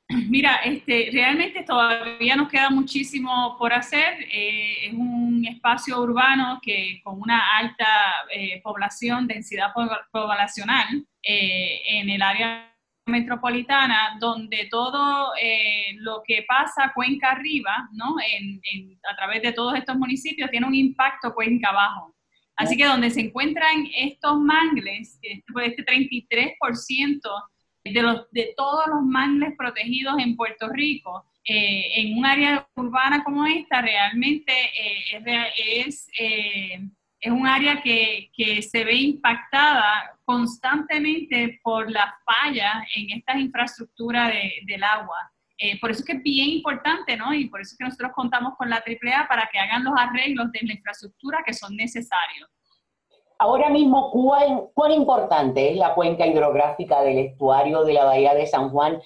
Mira, 0.10 0.58
este, 0.64 1.10
realmente 1.12 1.64
todavía 1.64 2.38
nos 2.38 2.48
queda 2.48 2.70
muchísimo 2.70 3.58
por 3.60 3.74
hacer. 3.74 4.26
Eh, 4.32 4.88
es 4.88 4.94
un 4.94 5.46
espacio 5.46 6.02
urbano 6.02 6.60
que 6.62 7.02
con 7.04 7.20
una 7.20 7.58
alta 7.58 7.86
eh, 8.34 8.62
población, 8.64 9.28
densidad 9.28 9.74
poblacional 10.12 11.06
eh, 11.22 11.82
en 12.00 12.10
el 12.10 12.22
área 12.22 12.74
metropolitana, 13.06 14.18
donde 14.20 14.68
todo 14.70 15.32
lo 16.00 16.22
que 16.26 16.44
pasa 16.46 16.92
cuenca 16.94 17.32
arriba, 17.32 17.90
¿no? 17.94 18.16
a 19.10 19.16
través 19.16 19.42
de 19.42 19.54
todos 19.54 19.76
estos 19.76 19.96
municipios, 19.96 20.52
tiene 20.52 20.68
un 20.68 20.76
impacto 20.76 21.34
cuenca 21.34 21.70
abajo. 21.70 22.14
Así 22.58 22.76
que 22.76 22.86
donde 22.86 23.10
se 23.10 23.22
encuentran 23.22 23.88
estos 23.96 24.38
mangles, 24.40 25.20
este 25.22 25.86
33% 25.86 27.20
de, 27.94 28.02
los, 28.02 28.30
de 28.32 28.54
todos 28.56 28.86
los 28.88 29.04
mangles 29.04 29.56
protegidos 29.58 30.16
en 30.20 30.36
Puerto 30.36 30.70
Rico, 30.70 31.26
eh, 31.50 32.02
en 32.02 32.18
un 32.18 32.26
área 32.26 32.68
urbana 32.76 33.24
como 33.24 33.46
esta, 33.46 33.82
realmente 33.82 34.52
eh, 34.52 35.52
es, 35.86 36.10
eh, 36.20 36.80
es, 37.22 37.32
un 37.32 37.48
área 37.48 37.82
que, 37.82 38.30
que, 38.36 38.62
se 38.62 38.84
ve 38.84 38.96
impactada 38.96 40.12
constantemente 40.26 41.60
por 41.64 41.90
la 41.90 42.14
falla 42.26 42.86
en 42.94 43.18
estas 43.18 43.38
infraestructuras 43.38 44.34
de, 44.34 44.52
del 44.66 44.84
agua. 44.84 45.32
por 45.80 45.92
eso 45.92 46.02
es 46.02 46.06
que 46.06 46.18
es 46.18 46.24
bien 46.24 46.50
importante, 46.50 47.16
¿no? 47.16 47.34
Y 47.34 47.48
por 47.48 47.62
eso 47.62 47.72
es 47.72 47.78
que 47.78 47.86
nosotros 47.86 48.12
contamos 48.14 48.56
con 48.58 48.70
la 48.70 48.84
AAA 48.86 49.30
para 49.30 49.48
que 49.50 49.58
hagan 49.58 49.86
los 49.86 49.94
arreglos 49.98 50.52
de 50.52 50.60
la 50.64 50.74
infraestructura 50.74 51.44
que 51.46 51.54
son 51.54 51.78
necesarios. 51.78 52.50
Ahora 53.40 53.70
mismo, 53.70 54.10
¿cuán, 54.12 54.92
importante 54.92 55.72
es 55.72 55.78
la 55.78 55.94
cuenca 55.94 56.26
hidrográfica 56.26 57.02
del 57.02 57.20
estuario 57.20 57.84
de 57.84 57.94
la 57.94 58.06
Bahía 58.06 58.34
de 58.34 58.48
San 58.48 58.72
Juan 58.72 59.02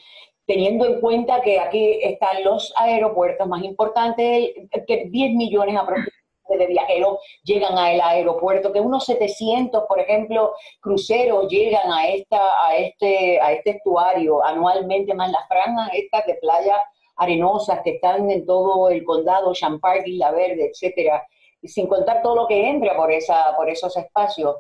teniendo 0.46 0.86
en 0.86 1.00
cuenta 1.00 1.42
que 1.42 1.60
aquí 1.60 2.00
están 2.02 2.44
los 2.44 2.74
aeropuertos 2.78 3.48
más 3.48 3.64
importantes, 3.64 4.52
que 4.88 5.06
10 5.10 5.34
millones 5.36 5.76
aproximadamente 5.78 6.58
de 6.58 6.68
viajeros 6.68 7.20
llegan 7.44 7.78
al 7.78 8.02
aeropuerto, 8.02 8.74
que 8.74 8.82
unos 8.82 9.06
700, 9.06 9.84
por 9.88 10.00
ejemplo, 10.00 10.54
cruceros 10.82 11.48
llegan 11.48 11.90
a, 11.92 12.08
esta, 12.08 12.42
a, 12.66 12.76
este, 12.76 13.40
a 13.40 13.54
este 13.54 13.72
estuario 13.72 14.44
anualmente, 14.44 15.14
más 15.14 15.32
las 15.32 15.48
franjas 15.48 15.90
estas 15.94 16.26
de 16.26 16.36
playa 16.36 16.76
arenosas 17.16 17.82
que 17.84 17.92
están 17.92 18.30
en 18.30 18.46
todo 18.46 18.90
el 18.90 19.04
condado, 19.06 19.54
Champagne, 19.54 20.04
Isla 20.06 20.32
Verde, 20.32 20.70
etcétera 20.72 21.26
sin 21.64 21.88
contar 21.88 22.22
todo 22.22 22.36
lo 22.36 22.48
que 22.48 22.70
entra 22.70 22.96
por, 22.96 23.12
esa, 23.12 23.56
por 23.56 23.70
esos 23.70 23.96
espacios. 23.98 24.56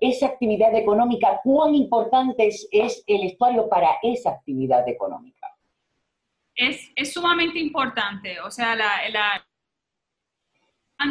Esa 0.00 0.26
actividad 0.26 0.74
económica, 0.74 1.40
¿cuán 1.44 1.74
importante 1.74 2.48
es, 2.48 3.04
el 3.06 3.22
estuario 3.24 3.68
para 3.68 3.98
esa 4.02 4.30
actividad 4.30 4.88
económica? 4.88 5.48
Es, 6.54 6.90
es 6.96 7.12
sumamente 7.12 7.58
importante. 7.58 8.40
O 8.40 8.50
sea, 8.50 8.74
la, 8.74 9.08
la 9.10 9.46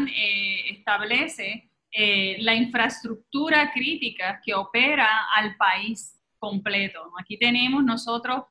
eh, 0.08 0.72
establece 0.72 1.70
eh, 1.92 2.38
la 2.40 2.54
infraestructura 2.54 3.72
crítica 3.74 4.42
que 4.44 4.54
opera 4.54 5.28
al 5.36 5.56
país 5.58 6.18
completo. 6.38 7.12
Aquí 7.20 7.38
tenemos 7.38 7.84
nosotros 7.84 8.44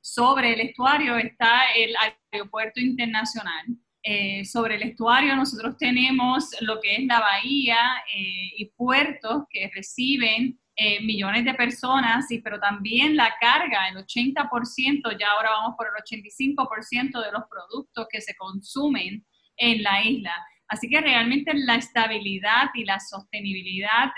sobre 0.00 0.52
el 0.52 0.60
estuario 0.60 1.16
está 1.16 1.72
el 1.74 1.94
aeropuerto 2.30 2.78
internacional, 2.78 3.64
eh, 4.06 4.44
sobre 4.44 4.74
el 4.74 4.82
estuario 4.82 5.34
nosotros 5.34 5.78
tenemos 5.78 6.54
lo 6.60 6.78
que 6.78 6.96
es 6.96 7.06
la 7.06 7.20
bahía 7.20 7.78
eh, 8.14 8.52
y 8.58 8.66
puertos 8.76 9.44
que 9.48 9.70
reciben 9.74 10.60
eh, 10.76 11.00
millones 11.00 11.46
de 11.46 11.54
personas, 11.54 12.30
y, 12.30 12.40
pero 12.40 12.60
también 12.60 13.16
la 13.16 13.34
carga, 13.40 13.88
el 13.88 13.96
80%, 13.96 15.18
ya 15.18 15.28
ahora 15.30 15.50
vamos 15.52 15.74
por 15.78 15.86
el 15.86 15.94
85% 16.04 17.24
de 17.24 17.32
los 17.32 17.44
productos 17.48 18.06
que 18.10 18.20
se 18.20 18.34
consumen 18.36 19.24
en 19.56 19.82
la 19.82 20.02
isla. 20.02 20.34
Así 20.68 20.90
que 20.90 21.00
realmente 21.00 21.54
la 21.54 21.76
estabilidad 21.76 22.70
y 22.74 22.84
la 22.84 23.00
sostenibilidad 23.00 24.10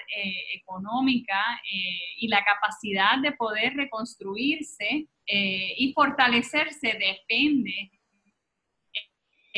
económica 0.54 1.38
y 2.16 2.28
la 2.28 2.42
capacidad 2.44 3.18
de 3.18 3.32
poder 3.32 3.74
reconstruirse 3.74 5.08
y 5.26 5.92
fortalecerse 5.92 6.96
depende 6.98 7.90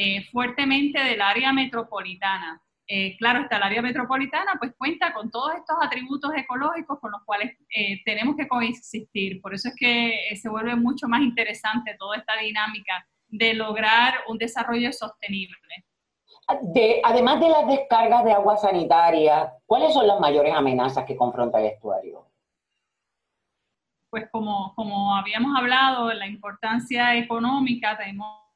eh, 0.01 0.23
fuertemente 0.31 1.03
del 1.03 1.21
área 1.21 1.53
metropolitana. 1.53 2.63
Eh, 2.87 3.17
claro, 3.19 3.41
está 3.41 3.57
el 3.57 3.65
área 3.65 3.83
metropolitana, 3.83 4.53
pues 4.57 4.73
cuenta 4.79 5.13
con 5.13 5.29
todos 5.29 5.57
estos 5.57 5.77
atributos 5.83 6.31
ecológicos 6.37 7.01
con 7.01 7.11
los 7.11 7.25
cuales 7.25 7.57
eh, 7.75 8.01
tenemos 8.05 8.37
que 8.37 8.47
coexistir. 8.47 9.43
Por 9.43 9.55
eso 9.55 9.71
es 9.71 9.75
que 9.77 10.37
se 10.37 10.49
vuelve 10.49 10.77
mucho 10.77 11.09
más 11.09 11.21
interesante 11.23 11.97
toda 11.99 12.17
esta 12.17 12.37
dinámica 12.37 13.09
de 13.27 13.55
lograr 13.55 14.15
un 14.29 14.39
desarrollo 14.39 14.93
sostenible. 14.93 15.59
además 17.03 17.41
de 17.41 17.49
las 17.49 17.67
descargas 17.67 18.25
de 18.25 18.33
agua 18.35 18.57
sanitaria, 18.57 19.53
¿cuáles 19.67 19.93
son 19.93 20.07
las 20.07 20.21
mayores 20.21 20.55
amenazas 20.55 21.05
que 21.07 21.17
confronta 21.17 21.59
el 21.59 21.67
estuario? 21.67 22.25
Pues 24.11 24.29
como, 24.31 24.73
como 24.77 25.17
habíamos 25.17 25.59
hablado, 25.59 26.13
la 26.13 26.29
importancia 26.29 27.17
económica, 27.17 27.99
tenemos 27.99 28.48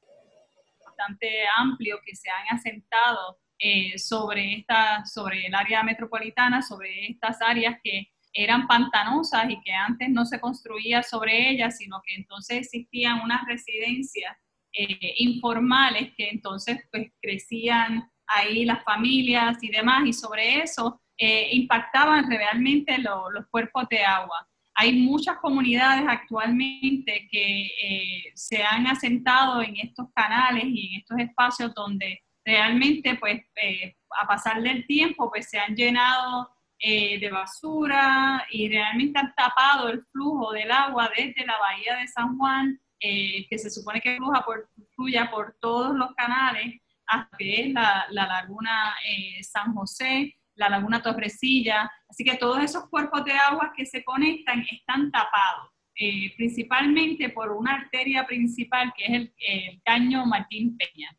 amplio 1.57 1.99
que 2.05 2.15
se 2.15 2.29
han 2.29 2.57
asentado 2.57 3.39
eh, 3.59 3.97
sobre, 3.97 4.55
esta, 4.55 5.05
sobre 5.05 5.45
el 5.45 5.55
área 5.55 5.83
metropolitana, 5.83 6.61
sobre 6.61 7.07
estas 7.07 7.41
áreas 7.41 7.77
que 7.83 8.09
eran 8.33 8.67
pantanosas 8.67 9.49
y 9.49 9.61
que 9.61 9.71
antes 9.71 10.09
no 10.09 10.25
se 10.25 10.39
construía 10.39 11.03
sobre 11.03 11.49
ellas, 11.49 11.77
sino 11.77 12.01
que 12.05 12.15
entonces 12.15 12.57
existían 12.57 13.21
unas 13.21 13.45
residencias 13.47 14.35
eh, 14.73 15.13
informales 15.17 16.13
que 16.17 16.29
entonces 16.29 16.79
pues 16.91 17.11
crecían 17.21 18.09
ahí 18.25 18.65
las 18.65 18.83
familias 18.83 19.57
y 19.61 19.69
demás, 19.69 20.07
y 20.07 20.13
sobre 20.13 20.61
eso 20.61 20.99
eh, 21.17 21.49
impactaban 21.51 22.29
realmente 22.29 22.97
los 22.97 23.45
cuerpos 23.51 23.87
de 23.89 24.03
agua. 24.03 24.47
Hay 24.75 24.93
muchas 24.93 25.37
comunidades 25.37 26.03
actualmente 26.07 27.27
que 27.31 27.65
eh, 27.65 28.31
se 28.33 28.63
han 28.63 28.87
asentado 28.87 29.61
en 29.61 29.77
estos 29.77 30.07
canales 30.15 30.65
y 30.65 30.87
en 30.87 31.01
estos 31.01 31.19
espacios 31.19 31.73
donde 31.75 32.23
realmente, 32.43 33.15
pues, 33.15 33.41
eh, 33.55 33.95
a 34.21 34.27
pasar 34.27 34.61
del 34.61 34.85
tiempo, 34.87 35.29
pues 35.29 35.49
se 35.49 35.59
han 35.59 35.75
llenado 35.75 36.49
eh, 36.79 37.19
de 37.19 37.29
basura 37.29 38.45
y 38.49 38.67
realmente 38.67 39.19
han 39.19 39.33
tapado 39.35 39.89
el 39.89 40.03
flujo 40.11 40.51
del 40.51 40.71
agua 40.71 41.09
desde 41.15 41.45
la 41.45 41.57
bahía 41.59 41.97
de 41.97 42.07
San 42.07 42.37
Juan, 42.37 42.79
que 42.99 43.57
se 43.57 43.69
supone 43.69 43.99
que 43.99 44.15
fluja 44.15 44.45
por, 44.45 44.69
fluya 44.95 45.29
por 45.29 45.57
todos 45.59 45.93
los 45.93 46.13
canales 46.15 46.79
hasta 47.05 47.37
que 47.37 47.61
es 47.61 47.73
la 47.73 48.07
laguna 48.09 48.95
San 49.41 49.73
José, 49.73 50.33
la 50.55 50.69
laguna 50.69 51.01
Torrecilla, 51.01 51.91
así 52.07 52.23
que 52.23 52.37
todos 52.37 52.63
esos 52.63 52.89
cuerpos 52.89 53.25
de 53.25 53.33
agua 53.33 53.73
que 53.75 53.85
se 53.85 54.03
conectan 54.03 54.65
están 54.71 55.11
tapados, 55.11 55.69
eh, 55.95 56.33
principalmente 56.35 57.29
por 57.29 57.51
una 57.51 57.75
arteria 57.75 58.25
principal 58.25 58.93
que 58.95 59.05
es 59.05 59.31
el, 59.37 59.81
caño 59.83 60.25
Martín 60.25 60.77
Peña. 60.77 61.09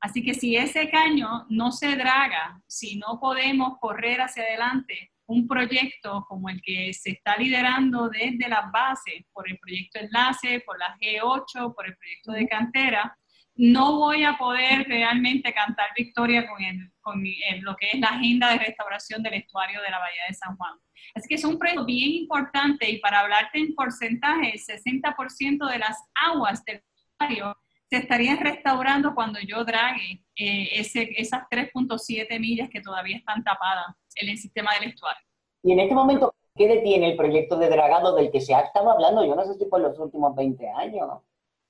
Así 0.00 0.22
que 0.22 0.32
si 0.32 0.56
ese 0.56 0.88
caño 0.90 1.46
no 1.50 1.72
se 1.72 1.94
draga, 1.96 2.60
si 2.66 2.96
no 2.96 3.20
podemos 3.20 3.78
correr 3.78 4.22
hacia 4.22 4.42
adelante 4.42 5.12
un 5.26 5.46
proyecto 5.46 6.24
como 6.28 6.48
el 6.48 6.60
que 6.60 6.92
se 6.92 7.10
está 7.10 7.36
liderando 7.36 8.08
desde 8.08 8.48
las 8.48 8.70
bases, 8.72 9.24
por 9.32 9.48
el 9.48 9.58
proyecto 9.58 10.00
Enlace, 10.00 10.60
por 10.66 10.78
la 10.78 10.96
G8, 10.98 11.74
por 11.74 11.86
el 11.86 11.96
proyecto 11.96 12.32
de 12.32 12.48
cantera, 12.48 13.16
no 13.60 13.98
voy 13.98 14.24
a 14.24 14.38
poder 14.38 14.88
realmente 14.88 15.52
cantar 15.52 15.88
victoria 15.94 16.48
con, 16.48 17.22
lo 17.60 17.76
que 17.76 17.90
es 17.92 18.00
la 18.00 18.08
agenda 18.08 18.52
de 18.52 18.58
restauración 18.58 19.22
del 19.22 19.34
estuario 19.34 19.82
de 19.82 19.90
la 19.90 19.98
Bahía 19.98 20.22
de 20.28 20.34
San 20.34 20.56
Juan. 20.56 20.78
Así 21.14 21.28
que 21.28 21.34
es 21.34 21.44
un 21.44 21.58
proyecto 21.58 21.84
bien 21.84 22.10
importante 22.10 22.88
y 22.88 23.00
para 23.00 23.20
hablarte 23.20 23.58
en 23.58 23.74
porcentaje, 23.74 24.52
el 24.54 24.58
60% 24.58 25.70
de 25.70 25.78
las 25.78 25.98
aguas 26.14 26.64
del 26.64 26.82
estuario 27.20 27.54
se 27.90 27.98
estarían 27.98 28.38
restaurando 28.38 29.14
cuando 29.14 29.38
yo 29.40 29.62
drague 29.62 30.24
eh, 30.36 30.68
ese, 30.72 31.10
esas 31.18 31.42
3.7 31.50 32.40
millas 32.40 32.70
que 32.70 32.80
todavía 32.80 33.18
están 33.18 33.44
tapadas 33.44 33.94
en 34.14 34.30
el 34.30 34.38
sistema 34.38 34.70
del 34.80 34.88
estuario. 34.90 35.22
Y 35.62 35.72
en 35.72 35.80
este 35.80 35.94
momento, 35.94 36.34
¿qué 36.56 36.66
detiene 36.66 37.10
el 37.10 37.16
proyecto 37.16 37.58
de 37.58 37.68
dragado 37.68 38.14
del 38.14 38.30
que 38.30 38.40
se 38.40 38.54
ha 38.54 38.60
estado 38.60 38.90
hablando, 38.90 39.22
yo 39.22 39.34
no 39.34 39.44
sé 39.44 39.52
si 39.58 39.66
por 39.66 39.82
los 39.82 39.98
últimos 39.98 40.34
20 40.34 40.66
años? 40.66 41.20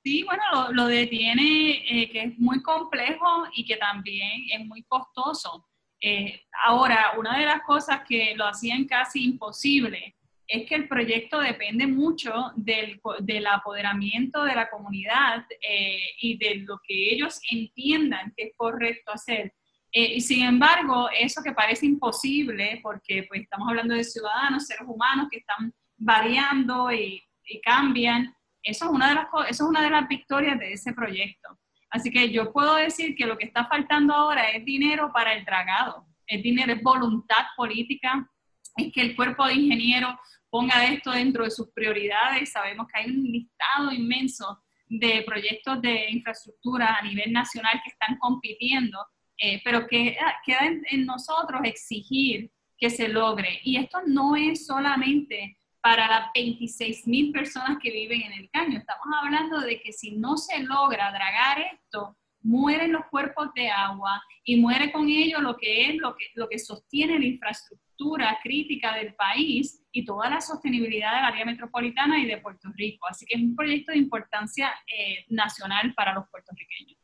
Sí, 0.02 0.22
bueno, 0.22 0.72
lo, 0.72 0.86
detiene 0.86 1.84
eh, 1.86 2.10
que 2.10 2.22
es 2.22 2.38
muy 2.38 2.62
complejo 2.62 3.44
y 3.54 3.66
que 3.66 3.76
también 3.76 4.46
es 4.50 4.66
muy 4.66 4.82
costoso. 4.84 5.68
Eh, 6.00 6.40
ahora, 6.64 7.12
una 7.18 7.38
de 7.38 7.44
las 7.44 7.60
cosas 7.62 8.00
que 8.08 8.34
lo 8.34 8.46
hacían 8.46 8.86
casi 8.86 9.22
imposible 9.24 10.16
es 10.48 10.66
que 10.66 10.74
el 10.74 10.88
proyecto 10.88 11.40
depende 11.40 11.86
mucho 11.86 12.32
del, 12.56 12.98
del 13.20 13.46
apoderamiento 13.46 14.42
de 14.42 14.54
la 14.54 14.70
comunidad 14.70 15.44
eh, 15.68 16.00
y 16.22 16.38
de 16.38 16.56
lo 16.66 16.80
que 16.82 17.12
ellos 17.12 17.38
entiendan 17.50 18.32
que 18.34 18.44
es 18.44 18.52
correcto 18.56 19.12
hacer. 19.12 19.52
Y 19.92 20.20
sin 20.20 20.44
embargo, 20.44 21.10
eso 21.18 21.42
que 21.42 21.52
parece 21.52 21.84
imposible, 21.84 22.78
porque 22.80 23.24
pues, 23.28 23.42
estamos 23.42 23.68
hablando 23.68 23.94
de 23.94 24.04
ciudadanos, 24.04 24.66
seres 24.66 24.84
humanos 24.86 25.26
que 25.30 25.38
están 25.38 25.74
variando 25.98 26.92
y 26.92 27.22
cambian, 27.64 28.32
eso 28.62 28.84
es, 28.86 28.90
una 28.90 29.08
de 29.08 29.14
las, 29.14 29.26
eso 29.48 29.64
es 29.64 29.68
una 29.68 29.82
de 29.82 29.90
las 29.90 30.08
victorias 30.08 30.58
de 30.58 30.72
ese 30.72 30.92
proyecto. 30.92 31.58
Así 31.90 32.10
que 32.10 32.30
yo 32.30 32.52
puedo 32.52 32.76
decir 32.76 33.14
que 33.16 33.26
lo 33.26 33.36
que 33.36 33.46
está 33.46 33.66
faltando 33.66 34.14
ahora 34.14 34.50
es 34.50 34.64
dinero 34.64 35.10
para 35.12 35.34
el 35.34 35.44
dragado, 35.44 36.06
es 36.26 36.42
dinero, 36.42 36.72
es 36.72 36.82
voluntad 36.82 37.46
política, 37.56 38.30
es 38.76 38.92
que 38.92 39.00
el 39.00 39.16
cuerpo 39.16 39.46
de 39.46 39.54
ingenieros 39.54 40.14
ponga 40.48 40.84
esto 40.84 41.10
dentro 41.10 41.44
de 41.44 41.50
sus 41.50 41.70
prioridades. 41.72 42.52
Sabemos 42.52 42.86
que 42.86 43.00
hay 43.00 43.10
un 43.10 43.22
listado 43.22 43.92
inmenso 43.92 44.62
de 44.88 45.22
proyectos 45.24 45.80
de 45.80 46.10
infraestructura 46.10 46.96
a 46.96 47.02
nivel 47.02 47.32
nacional 47.32 47.80
que 47.82 47.90
están 47.90 48.18
compitiendo, 48.18 48.98
eh, 49.38 49.60
pero 49.64 49.86
que 49.86 50.16
queda 50.44 50.60
en, 50.90 51.06
nosotros 51.06 51.60
exigir 51.64 52.50
que 52.76 52.90
se 52.90 53.08
logre. 53.08 53.60
Y 53.62 53.76
esto 53.76 54.00
no 54.06 54.34
es 54.36 54.66
solamente 54.66 55.58
para 55.82 56.08
las 56.08 56.30
26 56.34 57.06
mil 57.06 57.32
personas 57.32 57.78
que 57.82 57.90
viven 57.90 58.22
en 58.22 58.32
el 58.32 58.50
caño. 58.50 58.78
Estamos 58.78 59.06
hablando 59.22 59.60
de 59.60 59.80
que 59.80 59.92
si 59.92 60.16
no 60.16 60.36
se 60.36 60.60
logra 60.60 61.10
dragar 61.10 61.58
esto, 61.72 62.16
mueren 62.42 62.92
los 62.92 63.02
cuerpos 63.10 63.48
de 63.54 63.68
agua 63.68 64.22
y 64.44 64.56
muere 64.56 64.92
con 64.92 65.08
ello 65.08 65.40
lo 65.40 65.56
que 65.56 65.90
es 65.90 65.96
lo 65.96 66.16
que, 66.16 66.26
lo 66.34 66.48
que 66.48 66.58
sostiene 66.58 67.18
la 67.18 67.26
infraestructura 67.26 68.38
crítica 68.42 68.94
del 68.94 69.14
país 69.14 69.84
y 69.92 70.04
toda 70.04 70.30
la 70.30 70.40
sostenibilidad 70.40 71.14
del 71.14 71.24
área 71.24 71.44
metropolitana 71.44 72.18
y 72.18 72.26
de 72.26 72.38
Puerto 72.38 72.68
Rico. 72.74 73.06
Así 73.08 73.26
que 73.26 73.36
es 73.36 73.42
un 73.42 73.54
proyecto 73.54 73.92
de 73.92 73.98
importancia 73.98 74.72
eh, 74.86 75.24
nacional 75.28 75.92
para 75.94 76.14
los 76.14 76.24
puertorriqueños. 76.30 76.98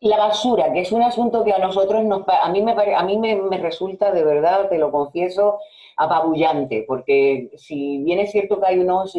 La 0.00 0.16
basura, 0.16 0.72
que 0.72 0.80
es 0.80 0.90
un 0.90 1.02
asunto 1.02 1.44
que 1.44 1.52
a 1.52 1.58
nosotros 1.58 2.02
nos, 2.04 2.24
a 2.26 2.48
mí 2.50 2.62
me 2.62 2.72
a 2.72 3.02
mí 3.04 3.18
me, 3.18 3.58
resulta 3.58 4.10
de 4.10 4.24
verdad, 4.24 4.68
te 4.68 4.78
lo 4.78 4.90
confieso, 4.90 5.60
apabullante, 6.00 6.84
porque 6.86 7.50
si 7.56 8.02
bien 8.02 8.20
es 8.20 8.30
cierto 8.32 8.58
que 8.58 8.66
hay 8.66 8.78
unos 8.78 9.14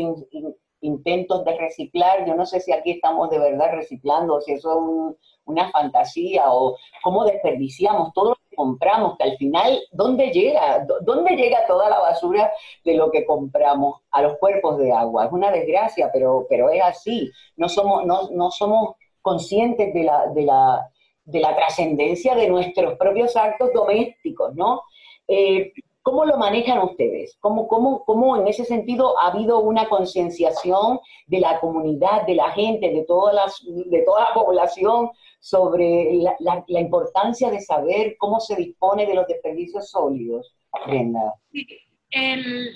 intentos 0.81 1.45
de 1.45 1.57
reciclar, 1.57 2.25
yo 2.25 2.35
no 2.35 2.45
sé 2.47 2.59
si 2.59 2.71
aquí 2.71 2.91
estamos 2.91 3.29
de 3.29 3.37
verdad 3.37 3.71
reciclando, 3.71 4.41
si 4.41 4.53
eso 4.53 5.11
es 5.11 5.17
una 5.45 5.69
fantasía 5.69 6.51
o 6.51 6.75
cómo 7.03 7.23
desperdiciamos 7.23 8.11
todo 8.13 8.35
compramos, 8.55 9.17
que 9.17 9.23
al 9.23 9.37
final, 9.37 9.79
¿dónde 9.91 10.29
llega? 10.31 10.85
¿Dónde 11.01 11.35
llega 11.35 11.65
toda 11.67 11.89
la 11.89 11.99
basura 11.99 12.51
de 12.83 12.95
lo 12.95 13.09
que 13.09 13.25
compramos 13.25 14.01
a 14.11 14.21
los 14.21 14.37
cuerpos 14.37 14.77
de 14.77 14.91
agua? 14.91 15.25
Es 15.25 15.31
una 15.31 15.51
desgracia, 15.51 16.09
pero, 16.11 16.45
pero 16.49 16.69
es 16.69 16.81
así. 16.83 17.31
No 17.55 17.69
somos, 17.69 18.05
no, 18.05 18.29
no 18.31 18.51
somos 18.51 18.95
conscientes 19.21 19.93
de 19.93 20.03
la, 20.03 20.27
de 20.27 20.43
la, 20.43 20.87
de 21.23 21.39
la 21.39 21.55
trascendencia 21.55 22.35
de 22.35 22.49
nuestros 22.49 22.97
propios 22.97 23.35
actos 23.35 23.71
domésticos, 23.73 24.53
¿no? 24.55 24.81
Eh, 25.27 25.71
¿Cómo 26.03 26.25
lo 26.25 26.37
manejan 26.37 26.79
ustedes? 26.79 27.37
¿Cómo, 27.39 27.67
cómo, 27.67 28.03
¿Cómo 28.05 28.35
en 28.35 28.47
ese 28.47 28.65
sentido 28.65 29.19
ha 29.19 29.27
habido 29.27 29.59
una 29.59 29.87
concienciación 29.87 30.99
de 31.27 31.39
la 31.39 31.59
comunidad, 31.59 32.25
de 32.25 32.35
la 32.35 32.49
gente, 32.51 32.89
de, 32.89 33.05
todas 33.07 33.35
las, 33.35 33.63
de 33.63 34.01
toda 34.03 34.21
la 34.29 34.33
población 34.33 35.11
sobre 35.39 36.19
la, 36.39 36.79
importancia 36.79 37.51
de 37.51 37.61
saber 37.61 38.15
cómo 38.17 38.39
se 38.39 38.55
dispone 38.55 39.05
de 39.05 39.15
los 39.15 39.27
desperdicios 39.27 39.89
sólidos, 39.89 40.55
Brenda. 40.87 41.35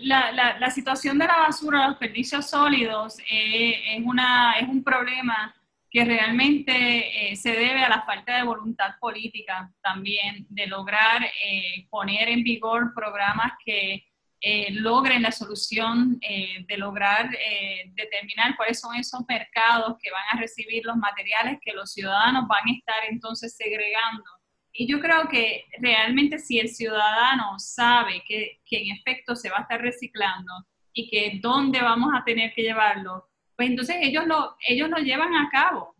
la, 0.04 0.58
la, 0.60 0.70
situación 0.72 1.18
de 1.18 1.26
la 1.26 1.38
basura, 1.48 1.88
los 1.88 2.00
desperdicios 2.00 2.48
sólidos, 2.48 3.20
eh, 3.32 3.96
es, 3.96 4.06
una, 4.06 4.54
es 4.60 4.68
un 4.68 4.84
problema 4.84 5.56
que 5.96 6.04
realmente 6.04 7.32
eh, 7.32 7.38
se 7.38 7.52
debe 7.52 7.82
a 7.82 7.88
la 7.88 8.02
falta 8.02 8.36
de 8.36 8.44
voluntad 8.44 8.96
política 9.00 9.72
también 9.82 10.46
de 10.50 10.68
lograr 10.68 11.24
eh, 11.24 11.88
poner 11.90 12.28
en 12.28 12.44
vigor 12.44 12.94
programas 12.94 13.54
que 13.64 14.04
eh, 14.42 14.74
logren 14.74 15.22
la 15.22 15.32
solución 15.32 16.18
eh, 16.20 16.66
de 16.68 16.78
lograr 16.78 17.34
eh, 17.34 17.94
determinar 17.94 18.58
cuáles 18.58 18.78
son 18.78 18.94
esos 18.98 19.22
mercados 19.26 19.96
que 20.02 20.12
van 20.12 20.38
a 20.38 20.42
recibir 20.42 20.84
los 20.84 20.98
materiales 20.98 21.60
que 21.62 21.72
los 21.72 21.94
ciudadanos 21.94 22.46
van 22.50 22.68
a 22.68 22.74
estar 22.74 23.06
entonces 23.10 23.56
segregando. 23.56 24.30
Y 24.74 24.92
yo 24.92 25.00
creo 25.00 25.30
que 25.30 25.64
realmente 25.80 26.40
si 26.40 26.60
el 26.60 26.68
ciudadano 26.68 27.58
sabe 27.58 28.22
que, 28.28 28.60
que 28.66 28.82
en 28.82 28.98
efecto 28.98 29.34
se 29.34 29.50
va 29.50 29.60
a 29.60 29.62
estar 29.62 29.82
reciclando 29.82 30.52
y 30.92 31.10
que 31.10 31.40
dónde 31.42 31.82
vamos 31.82 32.12
a 32.14 32.26
tener 32.26 32.54
que 32.54 32.64
llevarlo, 32.64 33.30
pues 33.56 33.70
entonces 33.70 33.98
ellos 34.02 34.26
lo, 34.26 34.56
ellos 34.68 34.90
lo 34.90 34.98
llevan 34.98 35.36
a 35.36 35.50
cabo. 35.50 35.96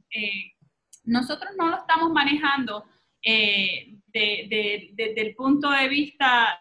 nosotros 1.04 1.52
no 1.58 1.70
lo 1.70 1.78
estamos 1.78 2.12
manejando 2.12 2.86
desde 3.22 5.22
el 5.22 5.36
punto 5.36 5.70
de 5.72 5.88
vista 5.88 6.60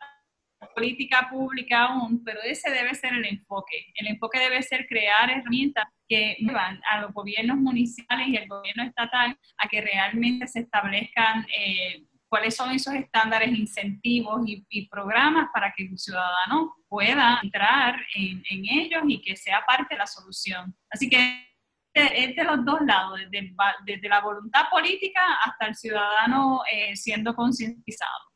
política 0.74 1.28
pública 1.30 1.84
aún, 1.84 2.22
pero 2.24 2.40
ese 2.42 2.70
debe 2.70 2.94
ser 2.94 3.14
el 3.14 3.24
enfoque. 3.24 3.92
El 3.94 4.08
enfoque 4.08 4.38
debe 4.38 4.62
ser 4.62 4.86
crear 4.86 5.30
herramientas 5.30 5.86
que 6.08 6.36
llevan 6.38 6.80
a 6.90 7.00
los 7.00 7.12
gobiernos 7.12 7.56
municipales 7.56 8.28
y 8.28 8.36
al 8.36 8.48
gobierno 8.48 8.84
estatal 8.84 9.38
a 9.58 9.68
que 9.68 9.80
realmente 9.80 10.46
se 10.46 10.60
establezcan 10.60 11.46
eh, 11.56 12.04
cuáles 12.34 12.56
son 12.56 12.72
esos 12.72 12.92
estándares, 12.94 13.48
incentivos 13.56 14.40
y, 14.44 14.88
programas 14.88 15.50
para 15.54 15.72
que 15.72 15.84
el 15.84 15.96
ciudadano 15.96 16.74
pueda 16.88 17.38
entrar 17.40 17.94
en, 18.16 18.42
ellos 18.50 19.04
y 19.06 19.22
que 19.22 19.36
sea 19.36 19.64
parte 19.64 19.94
de 19.94 19.98
la 20.00 20.06
solución. 20.08 20.74
Así 20.90 21.08
que 21.08 21.46
es 21.94 22.34
de 22.34 22.42
los 22.42 22.64
dos 22.64 22.80
lados, 22.80 23.20
desde, 23.30 24.08
la 24.08 24.20
voluntad 24.20 24.64
política 24.68 25.20
hasta 25.44 25.66
el 25.66 25.76
ciudadano 25.76 26.62
eh, 26.72 26.96
siendo 26.96 27.36
concientizado. 27.36 28.33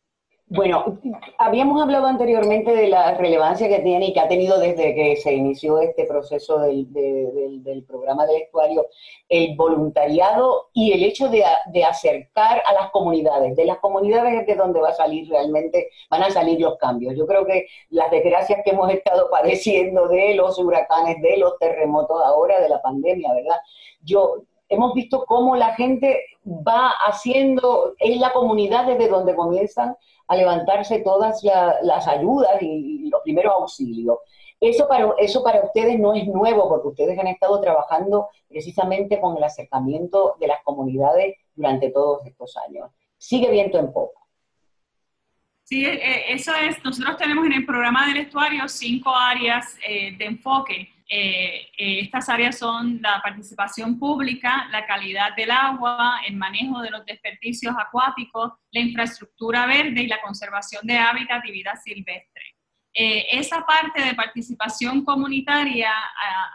Bueno, 0.50 0.98
habíamos 1.36 1.82
hablado 1.82 2.06
anteriormente 2.06 2.74
de 2.74 2.88
la 2.88 3.12
relevancia 3.14 3.68
que 3.68 3.80
tiene 3.80 4.06
y 4.06 4.12
que 4.14 4.20
ha 4.20 4.28
tenido 4.28 4.58
desde 4.58 4.94
que 4.94 5.16
se 5.16 5.34
inició 5.34 5.78
este 5.78 6.06
proceso 6.06 6.58
del, 6.60 7.84
programa 7.86 8.24
del 8.26 8.42
estuario, 8.42 8.86
el 9.28 9.54
voluntariado 9.56 10.70
y 10.72 10.92
el 10.92 11.04
hecho 11.04 11.28
de, 11.28 11.44
acercar 11.84 12.62
a 12.66 12.72
las 12.72 12.90
comunidades. 12.92 13.56
De 13.56 13.66
las 13.66 13.78
comunidades 13.78 14.40
es 14.40 14.46
de 14.46 14.54
donde 14.54 14.80
va 14.80 14.88
a 14.88 14.94
salir 14.94 15.28
realmente, 15.28 15.90
van 16.08 16.22
a 16.22 16.30
salir 16.30 16.58
los 16.58 16.78
cambios. 16.78 17.14
Yo 17.14 17.26
creo 17.26 17.44
que 17.44 17.66
las 17.90 18.10
desgracias 18.10 18.60
que 18.64 18.70
hemos 18.70 18.90
estado 18.90 19.28
padeciendo 19.30 20.08
de 20.08 20.34
los 20.34 20.58
huracanes, 20.58 21.20
de 21.20 21.36
los 21.36 21.58
terremotos 21.58 22.22
ahora, 22.24 22.58
de 22.58 22.70
la 22.70 22.80
pandemia, 22.80 23.34
¿verdad? 23.34 23.56
Yo, 24.00 24.44
hemos 24.70 24.94
visto 24.94 25.24
cómo 25.26 25.56
la 25.56 25.74
gente 25.74 26.24
va 26.48 26.92
haciendo, 27.06 27.94
es 27.98 28.18
la 28.18 28.32
comunidad 28.32 28.86
desde 28.86 29.08
donde 29.08 29.34
comienzan 29.34 29.96
a 30.26 30.36
levantarse 30.36 31.00
todas 31.00 31.42
las 31.82 32.08
ayudas 32.08 32.60
y, 32.60 33.08
los 33.10 33.22
primeros 33.22 33.52
auxilios. 33.54 34.18
Eso 34.60 34.88
para, 34.88 35.14
eso 35.18 35.42
para 35.42 35.64
ustedes 35.64 35.98
no 35.98 36.14
es 36.14 36.26
nuevo, 36.26 36.68
porque 36.68 36.88
ustedes 36.88 37.18
han 37.18 37.28
estado 37.28 37.60
trabajando 37.60 38.28
precisamente 38.48 39.20
con 39.20 39.36
el 39.36 39.44
acercamiento 39.44 40.36
de 40.40 40.48
las 40.48 40.62
comunidades 40.64 41.36
durante 41.54 41.90
todos 41.90 42.26
estos 42.26 42.56
años. 42.56 42.90
Sigue 43.16 43.50
viento 43.50 43.78
en 43.78 43.92
poco. 43.92 44.18
Sí, 45.68 45.84
eh, 45.84 46.32
eso 46.32 46.52
es, 46.54 46.82
nosotros 46.82 47.18
tenemos 47.18 47.44
en 47.44 47.52
el 47.52 47.66
programa 47.66 48.06
del 48.08 48.18
estuario 48.18 48.66
cinco 48.68 49.10
áreas 49.14 49.76
eh, 49.86 50.16
de 50.16 50.24
enfoque. 50.24 50.88
Estas 51.08 52.28
áreas 52.28 52.58
son 52.58 53.00
la 53.00 53.20
participación 53.22 53.98
pública, 53.98 54.68
la 54.70 54.86
calidad 54.86 55.34
del 55.34 55.50
agua, 55.50 56.20
el 56.26 56.36
manejo 56.36 56.82
de 56.82 56.90
los 56.90 57.04
desperdicios 57.06 57.74
acuáticos, 57.78 58.52
la 58.72 58.80
infraestructura 58.80 59.66
verde 59.66 60.02
y 60.02 60.06
la 60.06 60.20
conservación 60.20 60.86
de 60.86 60.98
hábitat 60.98 61.44
y 61.46 61.52
vida 61.52 61.74
silvestre. 61.76 62.42
esa 62.92 63.64
parte 63.64 64.02
de 64.02 64.14
participación 64.14 65.04
comunitaria 65.04 65.92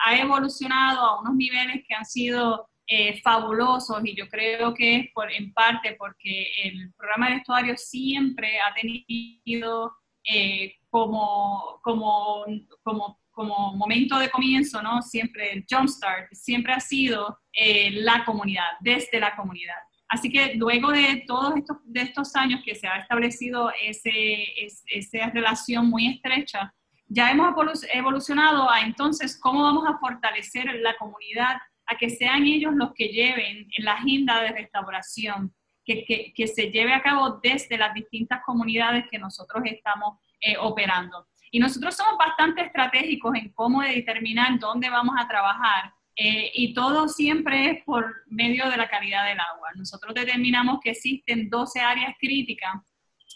ha, 0.06 0.16
evolucionado 0.18 1.02
a 1.02 1.22
unos 1.22 1.36
niveles 1.36 1.84
que 1.88 1.96
han 1.96 2.06
sido 2.06 2.70
eh, 2.86 3.22
fabulosos 3.22 4.02
y 4.04 4.14
yo 4.14 4.28
creo 4.28 4.74
que 4.74 4.98
es 4.98 5.12
por, 5.14 5.32
en 5.32 5.54
parte 5.54 5.96
porque 5.98 6.52
el 6.64 6.94
programa 6.98 7.30
de 7.30 7.38
estuario 7.38 7.78
siempre 7.78 8.60
ha 8.60 8.74
tenido 8.74 9.96
eh, 10.26 10.76
como, 10.90 11.80
como, 11.82 12.44
como, 12.82 13.22
como, 13.34 13.74
momento 13.76 14.18
de 14.20 14.30
comienzo, 14.30 14.82
¿no? 14.82 15.02
Siempre 15.02 15.52
el 15.52 15.66
jumpstart, 15.70 16.32
siempre 16.34 16.74
ha 16.74 16.80
sido 16.80 17.40
eh, 17.52 17.92
la 17.92 18.24
comunidad, 18.24 18.70
desde 18.80 19.20
la 19.20 19.36
comunidad. 19.36 19.76
Así 20.08 20.32
que 20.32 20.54
luego 20.56 20.92
de 20.92 21.24
todos 21.28 21.56
estos, 21.58 21.78
de 21.86 22.02
estos 22.02 22.36
años 22.36 22.62
que 22.64 22.76
se 22.76 22.88
ha 22.88 22.98
establecido 22.98 23.72
ese, 23.82 24.46
esa 24.88 25.30
relación 25.32 25.90
muy 25.90 26.08
estrecha, 26.08 26.74
ya 27.08 27.32
hemos 27.32 27.54
evolucionado 27.92 28.70
a 28.70 28.82
entonces 28.82 29.40
cómo 29.40 29.64
vamos 29.64 29.86
a 29.88 29.98
fortalecer 29.98 30.66
la 30.82 30.96
comunidad 30.98 31.58
a 31.88 31.98
que 31.98 32.10
sean 32.10 32.44
ellos 32.44 32.74
los 32.76 32.94
que 32.94 33.08
lleven 33.08 33.68
la 33.80 33.94
agenda 33.94 34.42
de 34.42 34.52
restauración, 34.52 35.54
que, 35.84 36.06
que, 36.06 36.32
que 36.34 36.48
se 36.48 36.72
lleve 36.72 36.94
a 36.94 37.02
cabo 37.02 37.40
desde 37.42 37.78
las 37.78 37.94
distintas 37.94 38.42
comunidades 38.46 39.06
que 39.12 39.20
nosotros 39.20 39.64
estamos 39.66 40.20
eh, 40.40 40.56
operando. 40.60 41.28
Y 41.54 41.60
nosotros 41.60 41.96
somos 41.96 42.18
bastante 42.18 42.64
estratégicos 42.64 43.36
en 43.36 43.50
cómo 43.50 43.84
determinar 43.84 44.58
dónde 44.58 44.90
vamos 44.90 45.16
a 45.20 45.28
trabajar. 45.28 45.94
Eh, 46.16 46.52
y 46.56 46.74
todo 46.74 47.08
siempre 47.08 47.70
es 47.70 47.84
por 47.84 48.24
medio 48.26 48.68
de 48.72 48.76
la 48.78 48.90
calidad 48.90 49.24
del 49.28 49.40
agua. 49.40 49.70
Nosotros 49.76 50.16
determinamos 50.16 50.80
que 50.84 50.90
existen 50.90 51.52
12 51.52 51.80
áreas 51.80 52.16
críticas 52.20 52.74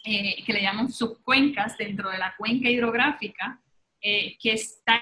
eh, 0.03 0.43
que 0.43 0.53
le 0.53 0.63
llaman 0.63 0.91
subcuencas 0.91 1.77
dentro 1.77 2.10
de 2.10 2.17
la 2.17 2.36
cuenca 2.36 2.67
hidrográfica 2.67 3.62
que 4.01 4.53
están 4.53 5.01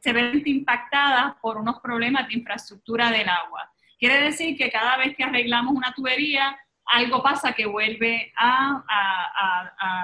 severamente 0.00 0.50
impactadas 0.50 1.34
por 1.40 1.58
unos 1.58 1.80
problemas 1.80 2.26
de 2.26 2.34
infraestructura 2.34 3.10
del 3.10 3.28
agua. 3.28 3.70
Quiere 3.98 4.20
decir 4.20 4.56
que 4.56 4.70
cada 4.70 4.96
vez 4.96 5.14
que 5.16 5.24
arreglamos 5.24 5.74
una 5.74 5.92
tubería, 5.92 6.58
algo 6.88 7.22
pasa 7.22 7.52
que 7.52 7.66
vuelve 7.66 8.32
a, 8.36 8.84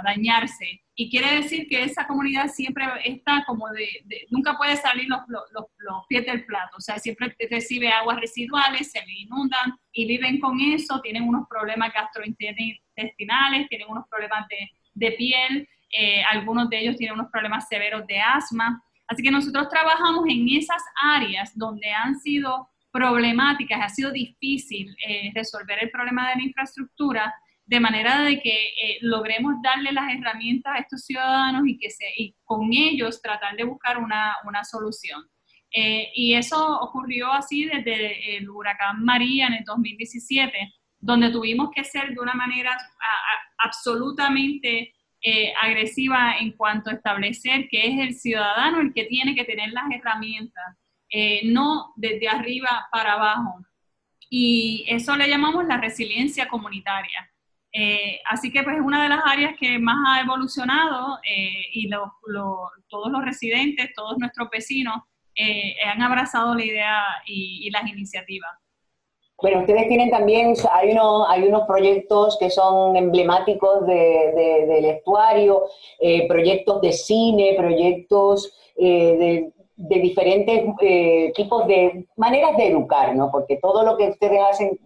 dañarse. 0.04 0.82
Y 0.94 1.10
quiere 1.10 1.40
decir 1.40 1.66
que 1.68 1.82
esa 1.82 2.06
comunidad 2.06 2.48
siempre 2.48 2.84
está 3.04 3.42
como 3.46 3.68
de, 3.70 3.88
nunca 4.30 4.56
puede 4.56 4.76
salir 4.76 5.08
los, 5.08 5.20
los, 5.28 5.42
los, 5.78 6.06
pies 6.08 6.24
del 6.24 6.44
plato, 6.44 6.76
o 6.76 6.80
sea, 6.80 6.98
siempre 6.98 7.34
recibe 7.50 7.88
aguas 7.88 8.20
residuales, 8.20 8.92
se 8.92 9.04
le 9.04 9.12
inundan 9.20 9.74
y 9.92 10.06
viven 10.06 10.38
con 10.38 10.60
eso, 10.60 11.00
tienen 11.00 11.26
unos 11.26 11.48
problemas 11.48 11.92
gastrointestinales, 11.92 13.68
tienen 13.68 13.88
unos 13.88 14.04
problemas 14.08 14.46
de, 14.48 14.70
de 14.94 15.12
piel, 15.12 15.68
eh, 15.96 16.22
algunos 16.30 16.68
de 16.70 16.80
ellos 16.80 16.96
tienen 16.96 17.18
unos 17.18 17.30
problemas 17.30 17.66
severos 17.68 18.06
de 18.06 18.20
asma. 18.20 18.82
Así 19.08 19.22
que 19.22 19.30
nosotros 19.30 19.68
trabajamos 19.68 20.24
en 20.28 20.48
esas 20.48 20.82
áreas 21.02 21.56
donde 21.56 21.90
han 21.90 22.18
sido 22.20 22.68
problemáticas, 22.94 23.80
ha 23.82 23.88
sido 23.88 24.12
difícil 24.12 24.94
eh, 25.04 25.32
resolver 25.34 25.82
el 25.82 25.90
problema 25.90 26.28
de 26.28 26.36
la 26.36 26.44
infraestructura, 26.44 27.34
de 27.66 27.80
manera 27.80 28.22
de 28.22 28.40
que 28.40 28.68
eh, 28.68 28.98
logremos 29.00 29.54
darle 29.64 29.90
las 29.90 30.14
herramientas 30.14 30.74
a 30.76 30.78
estos 30.78 31.04
ciudadanos 31.04 31.62
y 31.66 31.76
que 31.76 31.90
se, 31.90 32.04
y 32.16 32.36
con 32.44 32.72
ellos 32.72 33.20
tratar 33.20 33.56
de 33.56 33.64
buscar 33.64 33.98
una, 33.98 34.36
una 34.46 34.62
solución. 34.62 35.24
Eh, 35.72 36.12
y 36.14 36.34
eso 36.34 36.78
ocurrió 36.80 37.32
así 37.32 37.64
desde 37.64 38.36
el 38.36 38.48
huracán 38.48 39.02
María 39.02 39.48
en 39.48 39.54
el 39.54 39.64
2017, 39.64 40.52
donde 41.00 41.32
tuvimos 41.32 41.70
que 41.74 41.82
ser 41.82 42.14
de 42.14 42.20
una 42.20 42.34
manera 42.34 42.78
absolutamente 43.58 44.94
eh, 45.26 45.54
agresiva 45.60 46.36
en 46.38 46.52
cuanto 46.52 46.90
a 46.90 46.92
establecer 46.92 47.66
que 47.70 47.88
es 47.88 47.98
el 47.98 48.14
ciudadano 48.14 48.82
el 48.82 48.92
que 48.92 49.04
tiene 49.04 49.34
que 49.34 49.44
tener 49.44 49.70
las 49.72 49.90
herramientas, 49.90 50.76
eh, 51.16 51.42
no 51.44 51.92
desde 51.96 52.28
arriba 52.28 52.88
para 52.90 53.12
abajo. 53.12 53.60
Y 54.28 54.84
eso 54.88 55.16
le 55.16 55.28
llamamos 55.28 55.64
la 55.66 55.76
resiliencia 55.76 56.48
comunitaria. 56.48 57.30
Eh, 57.72 58.20
así 58.28 58.50
que 58.52 58.62
pues 58.62 58.76
es 58.76 58.82
una 58.82 59.02
de 59.02 59.08
las 59.08 59.20
áreas 59.24 59.54
que 59.58 59.78
más 59.78 59.96
ha 60.08 60.20
evolucionado 60.20 61.18
y 61.72 61.88
todos 62.88 63.10
los 63.10 63.24
residentes, 63.24 63.92
todos 63.94 64.18
nuestros 64.18 64.48
vecinos 64.50 64.96
han 65.84 66.02
abrazado 66.02 66.54
la 66.54 66.64
idea 66.64 67.04
y 67.26 67.68
las 67.70 67.88
iniciativas. 67.88 68.52
Bueno, 69.44 69.60
ustedes 69.60 69.88
tienen 69.88 70.10
también, 70.10 70.54
hay, 70.72 70.92
uno, 70.92 71.28
hay 71.28 71.42
unos 71.42 71.66
proyectos 71.66 72.38
que 72.38 72.50
son 72.50 72.96
emblemáticos 72.96 73.84
de, 73.86 74.64
del 74.66 74.84
estuario, 74.86 75.64
eh, 76.00 76.26
proyectos 76.28 76.80
de 76.80 76.92
cine, 76.92 77.54
proyectos 77.56 78.52
eh, 78.76 79.16
de, 79.18 79.52
diferentes 79.76 80.64
eh, 80.80 81.32
tipos 81.34 81.66
de 81.66 82.06
maneras 82.16 82.56
de 82.56 82.68
educar, 82.68 83.14
¿no? 83.14 83.30
Porque 83.30 83.56
todo 83.56 83.82
lo 83.82 83.96
que 83.96 84.08
ustedes 84.08 84.40
hacen, 84.48 84.78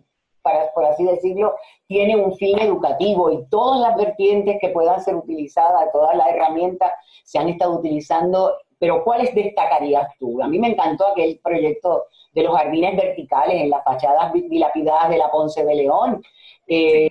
para, 0.43 0.73
por 0.73 0.85
así 0.85 1.05
decirlo, 1.05 1.55
tiene 1.87 2.17
un 2.17 2.35
fin 2.37 2.59
educativo 2.59 3.31
y 3.31 3.45
todas 3.51 3.81
las 3.81 3.97
vertientes 3.97 4.59
que 4.61 4.71
puedan 4.71 5.03
ser 5.03 5.17
utilizadas, 5.17 5.93
todas 5.93 6.17
las 6.17 6.29
herramientas 6.29 6.93
se 7.25 7.39
han 7.39 7.49
estado 7.49 7.79
utilizando, 7.79 8.55
pero 8.79 9.05
¿cuáles 9.05 9.35
destacarías 9.35 10.09
tú? 10.19 10.41
A 10.43 10.49
mí 10.49 10.59
me 10.59 10.69
encantó 10.69 11.09
aquel 11.09 11.39
proyecto 11.43 12.07
de 12.33 12.43
los 12.45 12.57
jardines 12.57 12.97
verticales 12.97 13.63
en 13.63 13.71
las 13.71 13.85
fachadas 13.85 14.33
dilapidadas 14.33 15.11
de 15.11 15.19
la 15.19 15.31
Ponce 15.31 15.65
de 15.65 15.75
León. 15.75 16.23
Eh, 16.67 17.11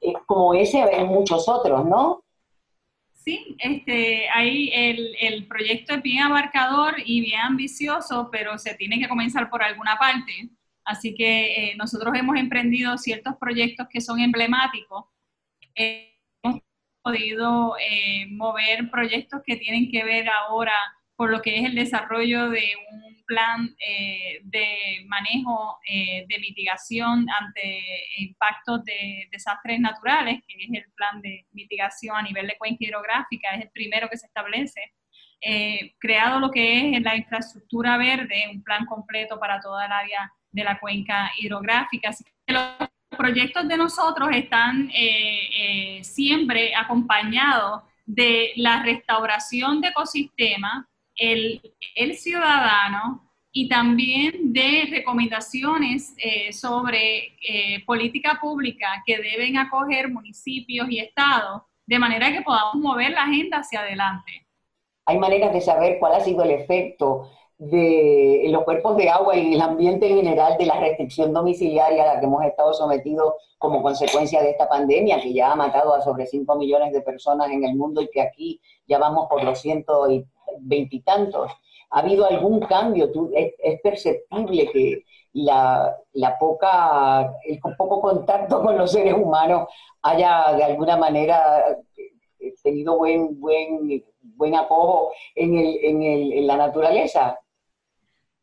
eh, 0.00 0.12
como 0.26 0.54
ese 0.54 0.82
hay 0.82 1.04
muchos 1.04 1.48
otros, 1.48 1.84
¿no? 1.84 2.23
Sí, 3.24 3.56
este, 3.58 4.28
ahí 4.28 4.70
el, 4.74 5.16
el, 5.18 5.46
proyecto 5.46 5.94
es 5.94 6.02
bien 6.02 6.22
abarcador 6.24 6.96
y 7.06 7.22
bien 7.22 7.40
ambicioso, 7.40 8.28
pero 8.30 8.58
se 8.58 8.74
tiene 8.74 8.98
que 8.98 9.08
comenzar 9.08 9.48
por 9.48 9.62
alguna 9.62 9.96
parte. 9.96 10.50
Así 10.84 11.14
que 11.14 11.70
eh, 11.70 11.76
nosotros 11.76 12.14
hemos 12.16 12.36
emprendido 12.36 12.98
ciertos 12.98 13.36
proyectos 13.40 13.86
que 13.90 14.02
son 14.02 14.20
emblemáticos. 14.20 15.06
hemos 15.74 16.60
podido 17.02 17.74
mover 18.30 18.90
proyectos 18.90 19.42
que 19.46 19.56
tienen 19.56 19.90
que 19.90 20.04
ver 20.04 20.28
ahora 20.28 20.74
por 21.16 21.30
lo 21.30 21.40
que 21.42 21.58
es 21.58 21.64
el 21.64 21.74
desarrollo 21.74 22.50
de 22.50 22.72
un 22.90 23.13
plan 23.26 23.74
eh, 23.86 24.40
de 24.44 25.04
manejo 25.06 25.78
eh, 25.88 26.24
de 26.28 26.38
mitigación 26.38 27.26
ante 27.30 27.82
impactos 28.18 28.84
de 28.84 29.28
desastres 29.30 29.80
naturales, 29.80 30.42
que 30.46 30.64
es 30.64 30.68
el 30.72 30.92
plan 30.94 31.20
de 31.20 31.46
mitigación 31.52 32.16
a 32.16 32.22
nivel 32.22 32.46
de 32.46 32.56
cuenca 32.56 32.78
hidrográfica, 32.80 33.50
es 33.50 33.62
el 33.62 33.70
primero 33.70 34.08
que 34.08 34.16
se 34.16 34.26
establece. 34.26 34.92
Eh, 35.40 35.94
creado 35.98 36.40
lo 36.40 36.50
que 36.50 36.96
es 36.96 37.02
la 37.02 37.16
infraestructura 37.16 37.98
verde, 37.98 38.48
un 38.50 38.62
plan 38.62 38.86
completo 38.86 39.38
para 39.38 39.60
toda 39.60 39.84
el 39.84 39.92
área 39.92 40.32
de 40.50 40.64
la 40.64 40.78
cuenca 40.78 41.30
hidrográfica. 41.38 42.10
los 42.46 42.88
proyectos 43.10 43.68
de 43.68 43.76
nosotros 43.76 44.28
están 44.32 44.90
siempre 46.02 46.74
acompañados 46.74 47.82
de 48.06 48.52
la 48.56 48.82
restauración 48.82 49.80
de 49.80 49.88
ecosistemas, 49.88 50.86
el, 51.16 51.60
el 51.94 52.16
ciudadano 52.16 53.24
y 53.56 53.68
también 53.68 54.52
de 54.52 54.88
recomendaciones 54.90 56.12
eh, 56.18 56.52
sobre 56.52 57.36
eh, 57.48 57.84
política 57.86 58.38
pública 58.40 59.02
que 59.06 59.16
deben 59.18 59.56
acoger 59.56 60.10
municipios 60.10 60.90
y 60.90 60.98
estados, 60.98 61.62
de 61.86 61.98
manera 62.00 62.32
que 62.32 62.42
podamos 62.42 62.74
mover 62.74 63.12
la 63.12 63.22
agenda 63.22 63.58
hacia 63.58 63.80
adelante. 63.80 64.44
Hay 65.06 65.18
maneras 65.18 65.52
de 65.52 65.60
saber 65.60 65.98
cuál 66.00 66.14
ha 66.14 66.20
sido 66.20 66.42
el 66.42 66.50
efecto 66.50 67.30
de 67.56 68.46
los 68.48 68.64
cuerpos 68.64 68.96
de 68.96 69.08
agua 69.08 69.36
y 69.36 69.54
el 69.54 69.60
ambiente 69.60 70.08
en 70.08 70.16
general 70.16 70.56
de 70.58 70.66
la 70.66 70.80
restricción 70.80 71.32
domiciliaria 71.32 72.02
a 72.02 72.14
la 72.14 72.20
que 72.20 72.26
hemos 72.26 72.44
estado 72.44 72.74
sometidos 72.74 73.34
como 73.58 73.82
consecuencia 73.82 74.42
de 74.42 74.50
esta 74.50 74.68
pandemia, 74.68 75.20
que 75.20 75.32
ya 75.32 75.52
ha 75.52 75.54
matado 75.54 75.94
a 75.94 76.00
sobre 76.00 76.26
5 76.26 76.56
millones 76.56 76.92
de 76.92 77.02
personas 77.02 77.50
en 77.52 77.62
el 77.62 77.76
mundo 77.76 78.02
y 78.02 78.10
que 78.10 78.20
aquí 78.20 78.60
ya 78.88 78.98
vamos 78.98 79.28
por 79.30 79.44
los 79.44 79.60
ciento 79.60 80.10
y 80.10 80.26
veintitantos. 80.60 81.52
¿Ha 81.90 82.00
habido 82.00 82.28
algún 82.28 82.60
cambio? 82.60 83.10
es, 83.34 83.80
perceptible 83.82 84.70
que 84.72 85.04
la, 85.32 85.96
poca, 86.38 87.32
el 87.44 87.60
poco 87.60 88.00
contacto 88.00 88.62
con 88.62 88.76
los 88.76 88.92
seres 88.92 89.14
humanos 89.14 89.68
haya 90.02 90.52
de 90.54 90.64
alguna 90.64 90.96
manera 90.96 91.64
eh, 92.40 92.54
tenido 92.62 92.96
buen, 92.98 93.40
buen, 93.40 94.04
buen 94.20 94.54
apoyo 94.54 95.10
en, 95.34 95.56
el, 95.56 95.78
en, 95.82 96.02
el, 96.02 96.32
en 96.32 96.46
la 96.46 96.56
naturaleza? 96.56 97.38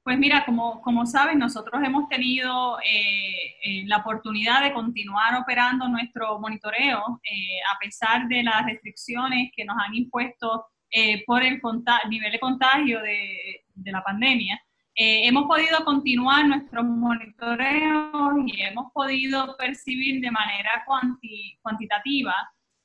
Pues 0.04 0.18
mira, 0.18 0.44
como, 0.46 0.82
como 0.82 1.06
saben, 1.06 1.38
nosotros 1.38 1.82
hemos 1.84 2.10
tenido 2.10 2.80
eh, 2.80 3.54
eh, 3.64 3.84
la 3.86 3.98
oportunidad 3.98 4.64
de 4.64 4.74
continuar 4.74 5.40
operando 5.40 5.88
nuestro 5.88 6.40
monitoreo 6.40 7.00
a 7.00 7.80
pesar 7.80 8.28
de 8.28 8.42
las 8.44 8.66
restricciones 8.66 9.52
que 9.56 9.64
nos 9.64 9.78
han 9.78 9.94
impuesto 9.94 10.66
eh, 10.92 11.24
por 11.26 11.44
el 11.44 11.62
nivel 12.10 12.32
de 12.32 12.40
contagio 12.40 13.02
de, 13.02 13.64
de 13.74 13.92
la 13.92 14.04
pandemia, 14.04 14.62
eh, 14.94 15.28
hemos 15.28 15.46
podido 15.46 15.84
continuar 15.86 16.46
nuestros 16.46 16.86
monitoreos 16.86 18.34
y 18.46 18.62
hemos 18.62 18.92
podido 18.92 19.56
percibir 19.58 20.20
de 20.22 20.30
manera 20.30 20.86
cuantitativa 21.62 22.36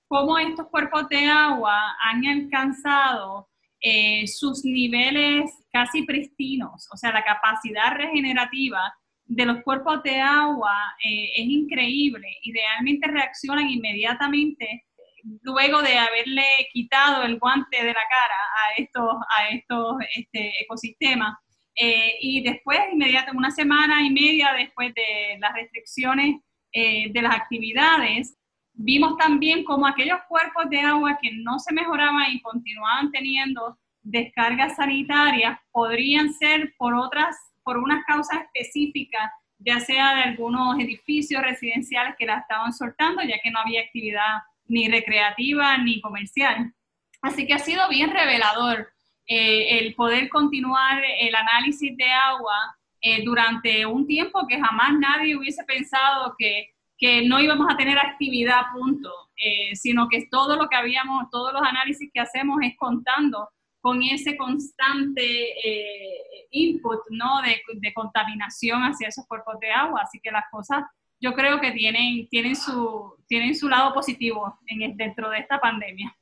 cómo 0.07 0.38
estos 0.38 0.69
cuerpos 0.69 1.09
de 1.09 1.27
agua 1.27 1.97
han 2.01 2.25
alcanzado 2.25 3.49
eh, 3.81 4.27
sus 4.29 4.64
niveles 4.64 5.51
casi 5.73 6.05
pristinos, 6.05 6.88
o 6.92 6.97
sea, 6.97 7.12
la 7.12 7.25
capacidad 7.25 7.92
regenerativa 7.95 8.95
de 9.25 9.45
los 9.45 9.62
cuerpos 9.62 10.03
de 10.05 10.21
agua 10.21 10.75
eh, 11.05 11.33
es 11.37 11.47
increíble. 11.47 12.29
Y 12.42 12.53
realmente 12.53 13.09
reaccionan 13.09 13.69
inmediatamente 13.69 14.86
luego 15.42 15.82
de 15.82 15.98
haberle 15.98 16.44
quitado 16.72 17.22
el 17.24 17.38
guante 17.38 17.78
de 17.78 17.92
la 17.92 17.94
cara 17.94 18.34
a 18.34 18.80
estos, 18.80 19.16
a 19.38 19.48
estos 19.48 19.96
este, 20.14 20.52
ecosistemas. 20.62 21.36
Eh, 21.74 22.16
y 22.20 22.42
después, 22.42 22.78
inmediatamente, 22.92 23.36
una 23.36 23.50
semana 23.50 24.02
y 24.02 24.10
media 24.10 24.52
después 24.56 24.94
de 24.94 25.38
las 25.38 25.52
restricciones 25.52 26.40
eh, 26.72 27.12
de 27.12 27.22
las 27.22 27.34
actividades, 27.34 28.36
vimos 28.72 29.16
también 29.16 29.64
como 29.64 29.86
aquellos 29.86 30.18
cuerpos 30.28 30.68
de 30.70 30.80
agua 30.80 31.18
que 31.20 31.30
no 31.32 31.58
se 31.58 31.74
mejoraban 31.74 32.32
y 32.32 32.40
continuaban 32.40 33.10
teniendo 33.10 33.78
descargas 34.02 34.76
sanitarias 34.76 35.58
podrían 35.72 36.32
ser 36.32 36.74
por 36.78 36.94
otras, 36.94 37.36
por 37.64 37.76
unas 37.76 38.04
causas 38.04 38.40
específicas, 38.42 39.30
ya 39.58 39.80
sea 39.80 40.14
de 40.14 40.22
algunos 40.22 40.78
edificios 40.78 41.42
residenciales 41.42 42.14
que 42.18 42.26
la 42.26 42.38
estaban 42.38 42.72
soltando, 42.72 43.22
ya 43.22 43.38
que 43.42 43.50
no 43.50 43.58
había 43.58 43.80
actividad 43.80 44.38
ni 44.68 44.88
recreativa 44.88 45.79
ni 45.79 46.00
comercial. 46.00 46.72
Así 47.22 47.46
que 47.46 47.55
ha 47.55 47.59
sido 47.59 47.88
bien 47.88 48.12
revelador 48.12 48.88
eh, 49.29 49.79
el 49.81 49.94
poder 49.94 50.29
continuar 50.29 51.02
el 51.18 51.35
análisis 51.35 51.96
de 51.96 52.09
agua 52.09 52.55
eh, 53.00 53.24
durante 53.24 53.85
un 53.85 54.07
tiempo 54.07 54.46
que 54.46 54.61
jamás 54.61 54.92
nadie 55.00 55.37
hubiese 55.37 55.64
pensado 55.64 56.35
que, 56.38 56.70
que 56.96 57.26
no 57.26 57.40
íbamos 57.40 57.66
a 57.68 57.76
tener 57.76 57.98
actividad, 57.98 58.62
punto, 58.72 59.11
eh, 59.37 59.74
sino 59.74 60.09
que 60.09 60.29
todo 60.31 60.57
lo 60.57 60.68
que 60.68 60.76
habíamos, 60.76 61.29
todos 61.31 61.52
los 61.52 61.62
análisis 61.62 62.09
que 62.14 62.20
hacemos 62.20 62.59
es 62.62 62.76
contando 62.76 63.48
con 63.81 64.02
ese 64.02 64.37
constante 64.37 65.55
input 66.50 67.00
¿no? 67.11 67.40
de, 67.42 67.61
de, 67.74 67.94
contaminación 67.94 68.83
hacia 68.83 69.09
esos 69.09 69.26
cuerpos 69.26 69.61
de 69.61 69.70
agua. 69.70 70.02
Así 70.02 70.18
que 70.20 70.33
las 70.33 70.44
cosas 70.50 70.85
yo 71.20 71.35
creo 71.35 71.61
que 71.61 71.72
tienen, 71.72 72.29
tienen, 72.29 72.57
su, 72.57 73.14
tienen 73.26 73.55
su 73.55 73.68
lado 73.68 73.92
positivo 73.94 74.59
en, 74.66 74.96
dentro 74.96 75.31
de 75.31 75.38
esta 75.38 75.59
pandemia. 75.59 76.14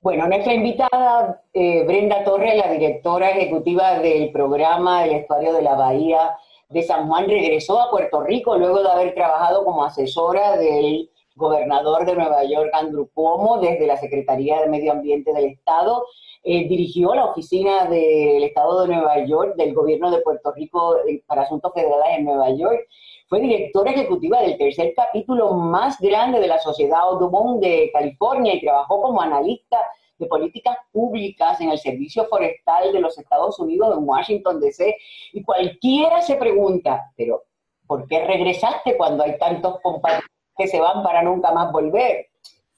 Bueno, 0.00 0.26
nuestra 0.28 0.52
invitada 0.52 1.42
eh, 1.54 1.84
Brenda 1.86 2.24
Torres, 2.24 2.56
la 2.56 2.70
directora 2.70 3.30
ejecutiva 3.30 3.98
del 4.00 4.30
programa 4.32 5.02
del 5.02 5.14
Estuario 5.14 5.54
de 5.54 5.62
la 5.62 5.74
Bahía 5.76 6.36
de 6.68 6.82
San 6.82 7.08
Juan, 7.08 7.26
regresó 7.26 7.80
a 7.80 7.90
Puerto 7.90 8.22
Rico 8.22 8.58
luego 8.58 8.82
de 8.82 8.90
haber 8.90 9.14
trabajado 9.14 9.64
como 9.64 9.84
asesora 9.84 10.58
del 10.58 11.10
gobernador 11.36 12.04
de 12.04 12.14
Nueva 12.16 12.44
York, 12.44 12.70
Andrew 12.74 13.08
Cuomo, 13.14 13.60
desde 13.60 13.86
la 13.86 13.96
Secretaría 13.96 14.60
de 14.60 14.68
Medio 14.68 14.92
Ambiente 14.92 15.32
del 15.32 15.46
Estado. 15.46 16.04
Eh, 16.42 16.68
dirigió 16.68 17.14
la 17.14 17.24
oficina 17.24 17.86
del 17.86 18.44
Estado 18.44 18.82
de 18.82 18.94
Nueva 18.94 19.24
York, 19.24 19.54
del 19.56 19.72
gobierno 19.72 20.10
de 20.10 20.20
Puerto 20.20 20.52
Rico 20.52 20.98
eh, 21.08 21.22
para 21.26 21.42
Asuntos 21.42 21.72
Federales 21.72 22.18
en 22.18 22.24
Nueva 22.26 22.50
York 22.50 22.86
fue 23.34 23.40
directora 23.40 23.90
ejecutiva 23.90 24.40
del 24.42 24.56
tercer 24.56 24.92
capítulo 24.94 25.54
más 25.54 26.00
grande 26.00 26.38
de 26.38 26.46
la 26.46 26.60
Sociedad 26.60 27.00
Audubon 27.00 27.58
de 27.58 27.90
California 27.92 28.54
y 28.54 28.60
trabajó 28.60 29.02
como 29.02 29.20
analista 29.20 29.76
de 30.18 30.26
políticas 30.26 30.76
públicas 30.92 31.60
en 31.60 31.70
el 31.70 31.78
Servicio 31.78 32.26
Forestal 32.26 32.92
de 32.92 33.00
los 33.00 33.18
Estados 33.18 33.58
Unidos 33.58 33.98
en 33.98 34.08
Washington, 34.08 34.60
D.C. 34.60 34.96
Y 35.32 35.42
cualquiera 35.42 36.22
se 36.22 36.36
pregunta, 36.36 37.10
pero 37.16 37.42
¿por 37.88 38.06
qué 38.06 38.24
regresaste 38.24 38.96
cuando 38.96 39.24
hay 39.24 39.36
tantos 39.36 39.80
compañeros 39.80 40.30
que 40.56 40.68
se 40.68 40.78
van 40.78 41.02
para 41.02 41.24
nunca 41.24 41.50
más 41.50 41.72
volver? 41.72 42.28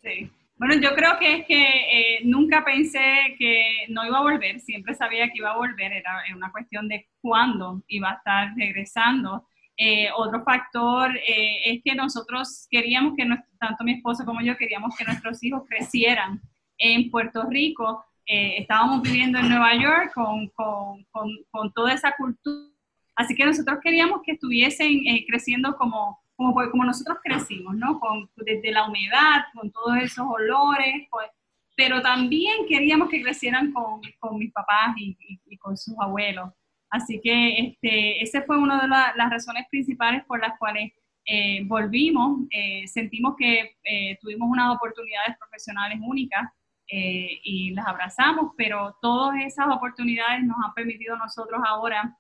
Sí. 0.01 0.31
Bueno, 0.57 0.77
yo 0.81 0.95
creo 0.95 1.19
que 1.19 1.35
es 1.35 1.47
que 1.47 1.65
eh, 1.65 2.21
nunca 2.25 2.65
pensé 2.65 3.37
que 3.39 3.85
no 3.91 4.07
iba 4.07 4.21
a 4.21 4.23
volver, 4.23 4.59
siempre 4.61 4.95
sabía 4.95 5.27
que 5.27 5.37
iba 5.37 5.51
a 5.51 5.59
volver, 5.59 5.93
era 5.93 6.23
una 6.35 6.51
cuestión 6.51 6.89
de 6.89 7.09
cuándo 7.21 7.83
iba 7.89 8.09
a 8.11 8.15
estar 8.15 8.55
regresando. 8.57 9.45
Eh, 9.79 10.09
otro 10.17 10.43
factor 10.43 11.15
eh, 11.17 11.61
es 11.67 11.83
que 11.85 11.95
nosotros 11.95 12.67
queríamos 12.71 13.15
que, 13.15 13.27
tanto 13.61 13.85
mi 13.85 13.93
esposo 13.93 14.25
como 14.25 14.41
yo, 14.41 14.57
queríamos 14.57 14.97
que 14.97 15.05
nuestros 15.05 15.43
hijos 15.43 15.65
crecieran 15.69 16.41
en 16.79 17.11
Puerto 17.11 17.45
Rico. 17.45 18.05
Eh, 18.27 18.57
estábamos 18.59 19.03
viviendo 19.03 19.39
en 19.39 19.49
Nueva 19.51 19.75
York 19.75 20.13
con, 20.15 20.49
con, 20.49 21.05
con, 21.51 21.73
toda 21.73 21.93
esa 21.93 22.13
cultura. 22.17 22.71
Así 23.15 23.35
que 23.35 23.45
nosotros 23.45 23.79
queríamos 23.83 24.23
que 24.25 24.33
estuviesen 24.33 25.03
creciendo 25.29 25.77
como, 25.77 26.21
como, 26.35 26.55
como, 26.71 26.85
nosotros 26.85 27.19
crecimos, 27.23 27.75
¿no? 27.77 28.01
Con, 28.01 28.29
desde 28.37 28.73
la 28.73 28.89
humedad, 28.89 29.45
con 29.55 29.71
todos 29.71 29.97
esos 29.99 30.27
olores, 30.27 31.07
pues, 31.11 31.29
pero 31.77 32.03
también 32.03 32.67
queríamos 32.67 33.09
que 33.09 33.23
crecieran 33.23 33.73
con, 33.73 34.01
con 34.19 34.39
mis 34.39 34.53
papás 34.53 34.97
y, 34.97 35.17
y 35.47 35.57
con 35.59 35.77
sus 35.77 35.95
abuelos. 35.99 36.51
Así 36.91 37.21
que 37.21 37.59
este, 37.59 38.23
esa 38.23 38.43
fue 38.43 38.59
una 38.59 38.81
de 38.83 38.89
las 38.89 39.31
razones 39.31 39.67
principales 39.71 40.25
por 40.25 40.41
las 40.41 40.59
cuales 40.59 40.93
eh, 41.27 41.63
volvimos. 41.65 42.47
Eh, 42.51 42.87
sentimos 42.87 43.35
que 43.37 43.77
eh, 43.83 44.17
tuvimos 44.21 44.49
unas 44.49 44.75
oportunidades 44.75 45.37
profesionales 45.39 45.99
únicas 46.01 46.49
y 46.89 47.73
las 47.73 47.85
abrazamos, 47.85 48.53
pero 48.57 48.97
todas 49.03 49.45
esas 49.45 49.67
oportunidades 49.67 50.45
nos 50.45 50.57
han 50.65 50.73
permitido 50.73 51.17
a 51.17 51.19
nosotros 51.19 51.61
ahora 51.67 52.17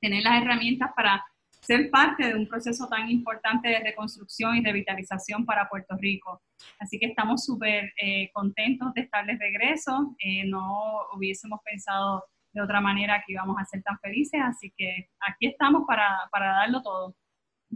tener 0.00 0.22
las 0.22 0.40
herramientas 0.40 0.92
para 0.94 1.24
ser 1.60 1.90
parte 1.90 2.28
de 2.28 2.36
un 2.36 2.46
proceso 2.46 2.86
tan 2.86 3.10
importante 3.10 3.68
de 3.68 3.80
reconstrucción 3.80 4.54
y 4.54 4.62
revitalización 4.62 5.44
para 5.44 5.68
Puerto 5.68 5.96
Rico. 5.96 6.42
Así 6.78 7.00
que 7.00 7.06
estamos 7.06 7.44
súper 7.44 7.92
contentos 8.32 8.94
de 8.94 9.00
estar 9.00 9.26
de 9.26 9.36
regreso. 9.36 10.14
no 10.46 11.08
hubiésemos 11.12 11.58
pensado 11.64 12.24
de 12.54 12.62
otra 12.62 12.80
manera 12.80 13.22
que 13.26 13.32
íbamos 13.32 13.56
a 13.60 13.64
ser 13.66 13.82
tan 13.82 13.98
felices. 13.98 14.40
Así 14.42 14.72
que 14.76 15.08
aquí 15.28 15.48
estamos 15.48 15.82
para, 15.86 16.08
para 16.30 16.52
darlo 16.54 16.82
todo. 16.82 17.14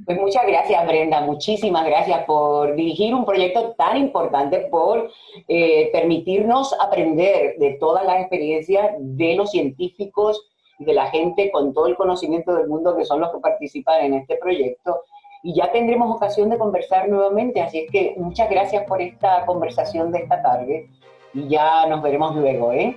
Pues 0.05 0.19
muchas 0.21 0.47
gracias, 0.47 0.87
Brenda. 0.87 1.21
Muchísimas 1.23 1.85
gracias 1.85 2.25
por 2.25 2.75
dirigir 2.77 3.15
un 3.15 3.25
proyecto 3.25 3.75
tan 3.77 3.97
importante, 3.97 4.69
por 4.71 5.11
eh, 5.49 5.91
permitirnos 5.93 6.75
aprender 6.81 7.57
de 7.59 7.77
todas 7.81 8.05
las 8.05 8.21
experiencias 8.21 8.93
de 8.99 9.35
los 9.35 9.51
científicos 9.51 10.49
y 10.79 10.85
de 10.85 10.93
la 10.93 11.07
gente 11.07 11.51
con 11.51 11.73
todo 11.73 11.89
el 11.89 11.97
conocimiento 11.97 12.55
del 12.55 12.69
mundo 12.69 12.97
que 12.97 13.05
son 13.05 13.21
los 13.21 13.33
que 13.33 13.41
participan 13.41 14.05
en 14.05 14.15
este 14.15 14.37
proyecto. 14.37 15.03
Y 15.43 15.55
ya 15.55 15.71
tendremos 15.73 16.15
ocasión 16.15 16.49
de 16.51 16.59
conversar 16.59 17.09
nuevamente, 17.09 17.61
así 17.61 17.81
es 17.81 17.91
que 17.91 18.15
muchas 18.17 18.51
gracias 18.51 18.85
por 18.85 19.01
esta 19.01 19.47
conversación 19.47 20.13
de 20.13 20.19
esta 20.21 20.43
tarde 20.43 20.91
y 21.33 21.49
ya 21.49 21.87
nos 21.87 22.03
veremos 22.03 22.35
luego, 22.35 22.73
¿eh? 22.73 22.97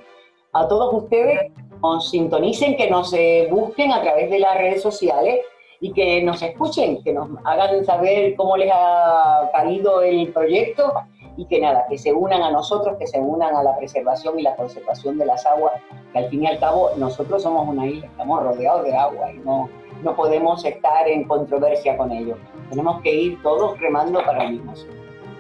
A 0.54 0.68
todos 0.68 0.94
ustedes, 0.94 1.52
nos 1.82 2.10
sintonicen, 2.10 2.76
que 2.78 2.90
nos 2.90 3.14
eh, 3.14 3.48
busquen 3.52 3.92
a 3.92 4.02
través 4.02 4.30
de 4.30 4.40
las 4.40 4.58
redes 4.58 4.82
sociales 4.82 5.40
y 5.80 5.92
que 5.94 6.22
nos 6.22 6.42
escuchen, 6.42 7.04
que 7.04 7.12
nos 7.12 7.30
hagan 7.44 7.84
saber 7.84 8.36
cómo 8.36 8.56
les 8.56 8.72
ha 8.72 9.50
caído 9.52 10.02
el 10.02 10.32
proyecto 10.32 10.94
y 11.38 11.46
que 11.46 11.60
nada, 11.60 11.86
que 11.90 11.98
se 11.98 12.14
unan 12.14 12.44
a 12.44 12.52
nosotros, 12.52 12.98
que 13.00 13.08
se 13.08 13.20
unan 13.20 13.56
a 13.56 13.64
la 13.64 13.76
preservación 13.78 14.40
y 14.40 14.44
la 14.44 14.56
conservación 14.56 15.18
de 15.18 15.26
las 15.26 15.46
aguas, 15.46 15.74
que 16.14 16.20
al 16.20 16.30
fin 16.30 16.44
y 16.44 16.48
al 16.48 16.60
cabo 16.60 16.92
nosotros 16.98 17.42
somos 17.42 17.68
una 17.68 17.88
isla, 17.88 18.06
estamos 18.06 18.44
rodeados 18.44 18.84
de 18.84 18.96
agua 18.96 19.32
y 19.32 19.38
no, 19.40 19.70
no 20.04 20.16
podemos 20.16 20.64
estar 20.64 21.08
en 21.08 21.24
controversia 21.24 21.98
con 21.98 22.12
ello. 22.12 22.38
Tenemos 22.70 23.02
que 23.02 23.14
ir 23.14 23.42
todos 23.42 23.80
remando 23.80 24.24
para 24.24 24.44
el 24.44 24.54
mismo. 24.54 24.74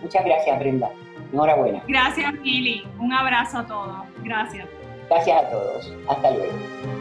Muchas 0.01 0.25
gracias, 0.25 0.57
Brenda. 0.59 0.89
Enhorabuena. 1.31 1.83
Gracias, 1.87 2.33
Mili. 2.33 2.83
Un 2.99 3.13
abrazo 3.13 3.59
a 3.59 3.65
todos. 3.67 3.95
Gracias. 4.23 4.67
Gracias 5.11 5.43
a 5.43 5.49
todos. 5.49 5.91
Hasta 6.07 6.31
luego. 6.31 7.00